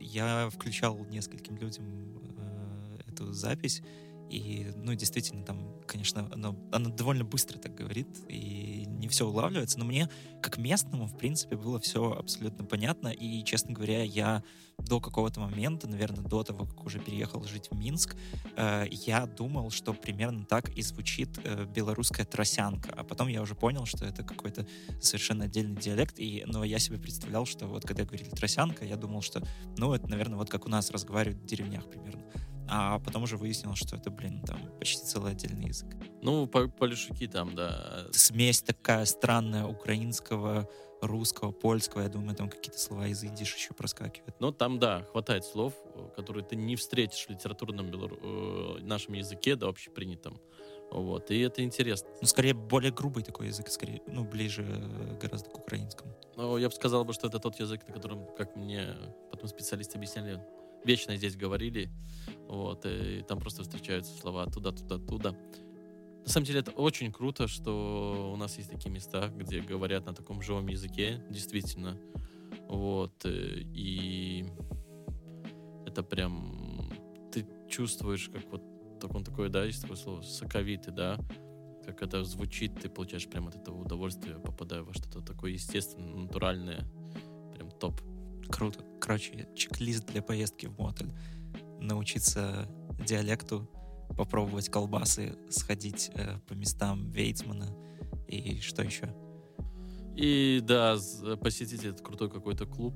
я 0.00 0.48
включал 0.50 1.04
нескольким 1.06 1.56
людям 1.56 1.84
э, 2.38 3.00
эту 3.08 3.32
запись, 3.32 3.82
и, 4.30 4.70
ну, 4.76 4.94
действительно, 4.94 5.44
там, 5.44 5.74
конечно, 5.86 6.28
она, 6.32 6.54
она 6.70 6.88
довольно 6.88 7.24
быстро 7.24 7.58
так 7.58 7.74
говорит, 7.74 8.06
и 8.28 8.84
не 8.86 9.08
все 9.08 9.26
улавливается, 9.26 9.78
но 9.78 9.84
мне, 9.84 10.08
как 10.40 10.56
местному, 10.56 11.06
в 11.06 11.16
принципе, 11.16 11.56
было 11.56 11.80
все 11.80 12.12
абсолютно 12.12 12.64
понятно, 12.64 13.08
и, 13.08 13.42
честно 13.44 13.74
говоря, 13.74 14.04
я 14.04 14.44
до 14.78 15.00
какого-то 15.00 15.40
момента, 15.40 15.88
наверное, 15.88 16.22
до 16.22 16.44
того, 16.44 16.64
как 16.64 16.86
уже 16.86 17.00
переехал 17.00 17.42
жить 17.42 17.68
в 17.70 17.76
Минск, 17.76 18.16
э, 18.56 18.86
я 18.90 19.26
думал, 19.26 19.70
что 19.70 19.92
примерно 19.92 20.44
так 20.44 20.68
и 20.70 20.82
звучит 20.82 21.40
э, 21.42 21.66
белорусская 21.66 22.24
тросянка, 22.24 22.94
а 22.96 23.02
потом 23.02 23.26
я 23.26 23.42
уже 23.42 23.56
понял, 23.56 23.84
что 23.84 24.04
это 24.04 24.22
какой-то 24.22 24.64
совершенно 25.02 25.46
отдельный 25.46 25.80
диалект, 25.80 26.20
и, 26.20 26.44
но 26.46 26.62
я 26.62 26.78
себе 26.78 26.98
представлял, 26.98 27.46
что 27.46 27.66
вот 27.66 27.84
когда 27.84 28.04
говорили 28.04 28.28
тросянка, 28.30 28.84
я 28.84 28.96
думал, 28.96 29.22
что, 29.22 29.42
ну, 29.76 29.92
это, 29.92 30.06
наверное, 30.06 30.38
вот 30.38 30.48
как 30.48 30.66
у 30.66 30.68
нас 30.68 30.90
разговаривают 30.90 31.42
в 31.42 31.46
деревнях 31.46 31.84
примерно. 31.90 32.22
А 32.70 32.98
потом 33.00 33.24
уже 33.24 33.36
выяснилось, 33.36 33.78
что 33.78 33.96
это, 33.96 34.10
блин, 34.10 34.42
там 34.46 34.60
почти 34.78 35.04
целый 35.04 35.32
отдельный 35.32 35.68
язык. 35.68 35.88
Ну, 36.22 36.46
по- 36.46 36.68
полишуки 36.68 37.26
там, 37.26 37.54
да. 37.54 38.06
Смесь 38.12 38.62
такая 38.62 39.04
странная 39.06 39.64
украинского, 39.66 40.68
русского, 41.00 41.50
польского. 41.50 42.02
Я 42.02 42.08
думаю, 42.08 42.36
там 42.36 42.48
какие-то 42.48 42.78
слова 42.78 43.06
из 43.08 43.24
идиш 43.24 43.56
еще 43.56 43.74
проскакивают. 43.74 44.38
Но 44.38 44.52
там, 44.52 44.78
да, 44.78 45.02
хватает 45.10 45.44
слов, 45.44 45.74
которые 46.14 46.44
ты 46.44 46.56
не 46.56 46.76
встретишь 46.76 47.26
в 47.26 47.30
литературном 47.30 47.90
белору- 47.90 48.18
э, 48.22 48.82
нашем 48.82 49.14
языке, 49.14 49.56
да, 49.56 49.68
общепринятом. 49.68 50.40
Вот. 50.92 51.30
И 51.30 51.38
это 51.40 51.62
интересно. 51.62 52.08
Ну, 52.20 52.26
скорее, 52.26 52.52
более 52.54 52.92
грубый 52.92 53.22
такой 53.22 53.46
язык, 53.48 53.68
скорее, 53.68 54.02
ну, 54.06 54.24
ближе 54.24 54.64
э, 54.68 55.18
гораздо 55.20 55.48
к 55.50 55.58
украинскому. 55.58 56.14
Ну, 56.36 56.56
я 56.58 56.68
бы 56.68 56.74
сказал, 56.74 57.10
что 57.12 57.28
это 57.28 57.38
тот 57.38 57.58
язык, 57.60 57.86
на 57.88 57.94
котором, 57.94 58.26
как 58.36 58.54
мне 58.56 58.94
потом 59.30 59.48
специалисты 59.48 59.96
объясняли, 59.98 60.40
вечно 60.84 61.16
здесь 61.16 61.36
говорили. 61.36 61.90
Вот, 62.48 62.84
и 62.84 63.24
там 63.26 63.38
просто 63.38 63.62
встречаются 63.62 64.16
слова 64.16 64.46
туда, 64.46 64.72
туда, 64.72 64.98
туда. 64.98 65.36
На 66.24 66.28
самом 66.28 66.46
деле 66.46 66.60
это 66.60 66.72
очень 66.72 67.12
круто, 67.12 67.48
что 67.48 68.30
у 68.32 68.36
нас 68.36 68.58
есть 68.58 68.70
такие 68.70 68.90
места, 68.90 69.28
где 69.28 69.60
говорят 69.60 70.06
на 70.06 70.14
таком 70.14 70.42
живом 70.42 70.66
языке, 70.68 71.24
действительно. 71.30 71.98
Вот, 72.68 73.24
э, 73.24 73.62
и 73.74 74.44
это 75.86 76.02
прям 76.02 76.92
ты 77.32 77.46
чувствуешь, 77.68 78.28
как 78.28 78.44
вот 78.50 78.62
так 79.00 79.14
он 79.14 79.24
такой, 79.24 79.48
да, 79.48 79.64
есть 79.64 79.82
такое 79.82 79.96
слово, 79.96 80.22
соковитый, 80.22 80.92
да, 80.92 81.18
как 81.84 82.02
это 82.02 82.22
звучит, 82.22 82.80
ты 82.80 82.88
получаешь 82.88 83.26
прям 83.28 83.48
от 83.48 83.56
этого 83.56 83.80
удовольствие, 83.80 84.38
попадая 84.38 84.82
во 84.82 84.92
что-то 84.92 85.20
такое 85.20 85.52
естественное, 85.52 86.14
натуральное, 86.14 86.86
прям 87.54 87.70
топ. 87.70 88.00
Круто. 88.50 88.84
Короче, 89.00 89.48
чек-лист 89.54 90.06
для 90.06 90.22
поездки 90.22 90.66
в 90.66 90.78
мотель. 90.78 91.12
Научиться 91.80 92.68
диалекту, 93.06 93.68
попробовать 94.16 94.68
колбасы, 94.68 95.36
сходить 95.50 96.10
э, 96.14 96.38
по 96.46 96.52
местам 96.52 97.10
Вейцмана 97.10 97.74
и 98.28 98.60
что 98.60 98.82
еще? 98.82 99.14
И 100.16 100.60
да, 100.62 100.96
посетить 101.40 101.84
этот 101.84 102.00
крутой 102.02 102.30
какой-то 102.30 102.66
клуб, 102.66 102.94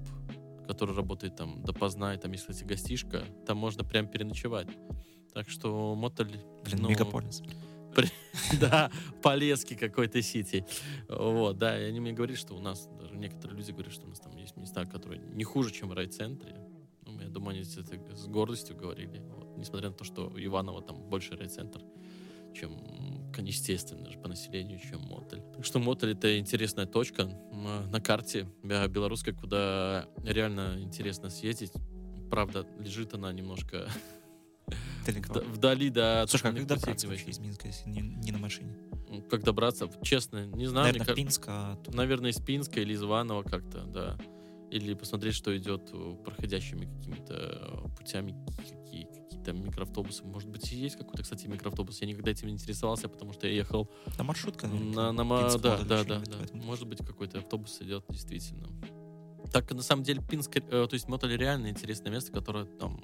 который 0.69 0.95
работает 0.95 1.37
там 1.37 1.63
допоздна, 1.63 2.15
и 2.15 2.19
там 2.19 2.33
есть, 2.33 2.47
кстати, 2.47 2.65
гостишка, 2.65 3.25
там 3.47 3.59
можно 3.59 3.85
прям 3.85 4.07
переночевать. 4.07 4.69
Так 5.33 5.49
что 5.49 5.95
мотель... 5.95 6.41
Блин, 6.65 6.79
ну, 6.83 6.91
мегаполис. 6.91 7.43
Да, 8.61 8.91
Полесский 9.23 9.77
какой-то 9.77 10.21
сити. 10.21 10.67
Вот, 11.09 11.59
да, 11.59 11.81
и 11.81 11.85
они 11.85 12.01
мне 12.01 12.13
говорят, 12.13 12.37
что 12.37 12.55
у 12.55 12.61
нас, 12.61 12.89
даже 12.99 13.04
некоторые 13.19 13.57
люди 13.59 13.73
говорят, 13.73 13.93
что 13.93 14.07
у 14.07 14.09
нас 14.09 14.21
там 14.21 14.37
есть 14.37 14.57
места, 14.57 14.85
которые 14.85 15.21
не 15.21 15.45
хуже, 15.45 15.73
чем 15.73 15.89
в 15.89 15.93
райцентре. 15.93 16.57
Ну, 17.07 17.21
я 17.21 17.29
думаю, 17.29 17.57
они 17.57 17.61
это 17.61 18.17
с 18.17 18.27
гордостью 18.27 18.77
говорили. 18.77 19.23
Вот, 19.37 19.57
несмотря 19.57 19.91
на 19.91 19.95
то, 19.95 20.05
что 20.05 20.33
Иваново 20.37 20.83
там 20.83 21.03
больше 21.09 21.37
райцентр, 21.37 21.83
чем, 22.55 23.33
естественно 23.39 24.11
же, 24.11 24.19
по 24.19 24.29
населению, 24.29 24.79
чем 24.79 25.01
Мотель. 25.01 25.43
Так 25.55 25.65
что 25.65 25.81
Мотель— 25.81 26.11
это 26.13 26.39
интересная 26.39 26.87
точка 26.87 27.27
на 27.91 28.01
карте 28.01 28.49
белорусской, 28.63 29.35
куда 29.35 30.09
реально 30.25 30.77
интересно 30.81 31.31
съездить. 31.31 31.73
Правда, 32.31 32.67
лежит 32.79 33.13
она 33.15 33.33
немножко 33.33 33.89
Далеко. 35.07 35.33
вда- 35.35 35.45
вдали, 35.51 35.91
да. 35.91 36.27
Слушай, 36.27 36.51
а 36.51 36.55
как 36.55 36.67
добраться 36.67 37.09
вообще 37.09 37.27
из 37.31 37.39
Минска, 37.39 37.69
если 37.69 37.89
не, 37.89 38.01
не 38.01 38.33
на 38.33 38.39
машине? 38.39 38.75
Как 39.31 39.43
добраться? 39.45 39.89
Честно, 40.03 40.45
не 40.47 40.67
знаю. 40.67 40.87
Наверное, 40.87 41.05
мне 41.05 41.07
ка- 41.07 41.15
Пинска. 41.15 41.79
Наверное, 41.93 42.31
из 42.31 42.39
Пинска 42.41 42.81
или 42.81 42.95
из 42.95 43.03
Иваново 43.03 43.43
как-то, 43.43 43.83
да. 43.85 44.19
Или 44.71 44.95
посмотреть, 44.95 45.35
что 45.35 45.57
идет 45.57 45.89
э, 45.93 46.17
проходящими 46.25 46.87
какими-то 46.87 47.35
э, 47.35 47.97
путями, 47.97 48.35
какие, 48.57 49.05
какие-то 49.05 49.53
микроавтобусы. 49.53 50.25
Может 50.25 50.49
быть, 50.49 50.73
и 50.73 50.77
есть 50.77 50.97
какой-то, 50.97 51.23
кстати, 51.23 51.47
микроавтобус. 51.47 52.01
Я 52.01 52.09
никогда 52.09 52.33
этим 52.33 52.49
не 52.49 52.55
интересовался, 52.55 53.09
потому 53.09 53.33
что 53.35 53.47
я 53.47 53.53
ехал 53.53 53.89
На 54.19 54.25
маршрутка. 54.25 54.67
на, 54.67 55.13
на 55.13 55.23
Пинск, 55.43 55.61
да, 55.61 55.79
да, 55.79 56.03
да, 56.03 56.19
да. 56.19 56.37
Может 56.55 56.89
быть, 56.89 56.99
какой-то 57.07 57.39
автобус 57.39 57.81
идет, 57.83 58.05
действительно. 58.09 58.67
Так, 59.53 59.71
на 59.73 59.83
самом 59.83 60.03
деле, 60.03 60.21
Пинск, 60.29 60.57
э, 60.57 60.61
то 60.61 60.89
есть 60.95 61.07
Мотоль 61.07 61.37
реально 61.37 61.69
интересное 61.69 62.11
место, 62.11 62.33
которое 62.33 62.65
там, 62.65 63.01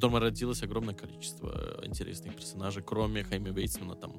котором 0.00 0.16
родилось 0.16 0.62
огромное 0.62 0.94
количество 0.94 1.50
э, 1.82 1.86
интересных 1.86 2.34
персонажей, 2.36 2.82
кроме 2.82 3.22
Хайме 3.24 3.50
Вейцмана, 3.50 3.94
там, 3.94 4.12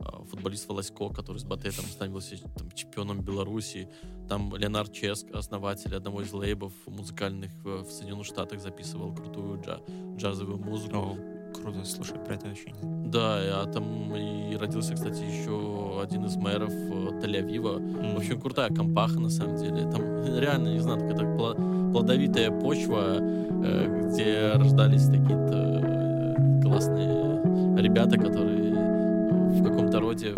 э, 0.00 0.04
футболист 0.30 0.68
Волосько, 0.68 1.08
который 1.10 1.38
с 1.38 1.44
Батэ 1.44 1.70
там 1.70 1.84
становился 1.86 2.36
там, 2.56 2.70
чемпионом 2.72 3.20
Беларуси, 3.22 3.88
там 4.28 4.54
Леонард 4.56 4.92
Ческ, 4.92 5.26
основатель 5.32 5.94
одного 5.94 6.22
из 6.22 6.32
лейбов 6.32 6.72
музыкальных 6.86 7.50
в, 7.62 7.82
в 7.84 7.90
Соединенных 7.90 8.26
Штатах, 8.26 8.60
записывал 8.60 9.14
крутую 9.14 9.60
джа- 9.60 10.16
джазовую 10.16 10.58
музыку. 10.58 10.96
О, 10.96 11.16
круто, 11.54 11.84
слушай, 11.84 12.18
про 12.18 12.34
это 12.34 12.48
вообще 12.48 12.72
не. 12.72 13.08
Да, 13.10 13.62
а 13.62 13.66
там 13.72 14.14
и 14.16 14.56
родился, 14.56 14.94
кстати, 14.94 15.22
еще 15.22 16.00
один 16.02 16.24
из 16.24 16.36
мэров 16.36 16.70
э, 16.72 17.20
Тель-Авива, 17.22 17.76
М. 17.76 18.14
в 18.14 18.18
общем, 18.18 18.40
крутая 18.40 18.70
компаха, 18.74 19.20
на 19.20 19.30
самом 19.30 19.56
деле. 19.56 19.82
Там 19.90 20.02
реально, 20.40 20.70
не 20.74 20.80
знаю, 20.80 20.98
какая-то 21.00 21.24
пла- 21.24 21.73
плодовитая 21.94 22.50
почва, 22.50 23.18
э, 23.20 24.08
где 24.10 24.50
рождались 24.56 25.04
такие-то 25.04 25.80
э, 25.80 26.60
классные 26.60 27.40
ребята, 27.80 28.18
которые 28.18 28.74
в 28.74 29.62
каком-то 29.62 30.00
роде 30.00 30.32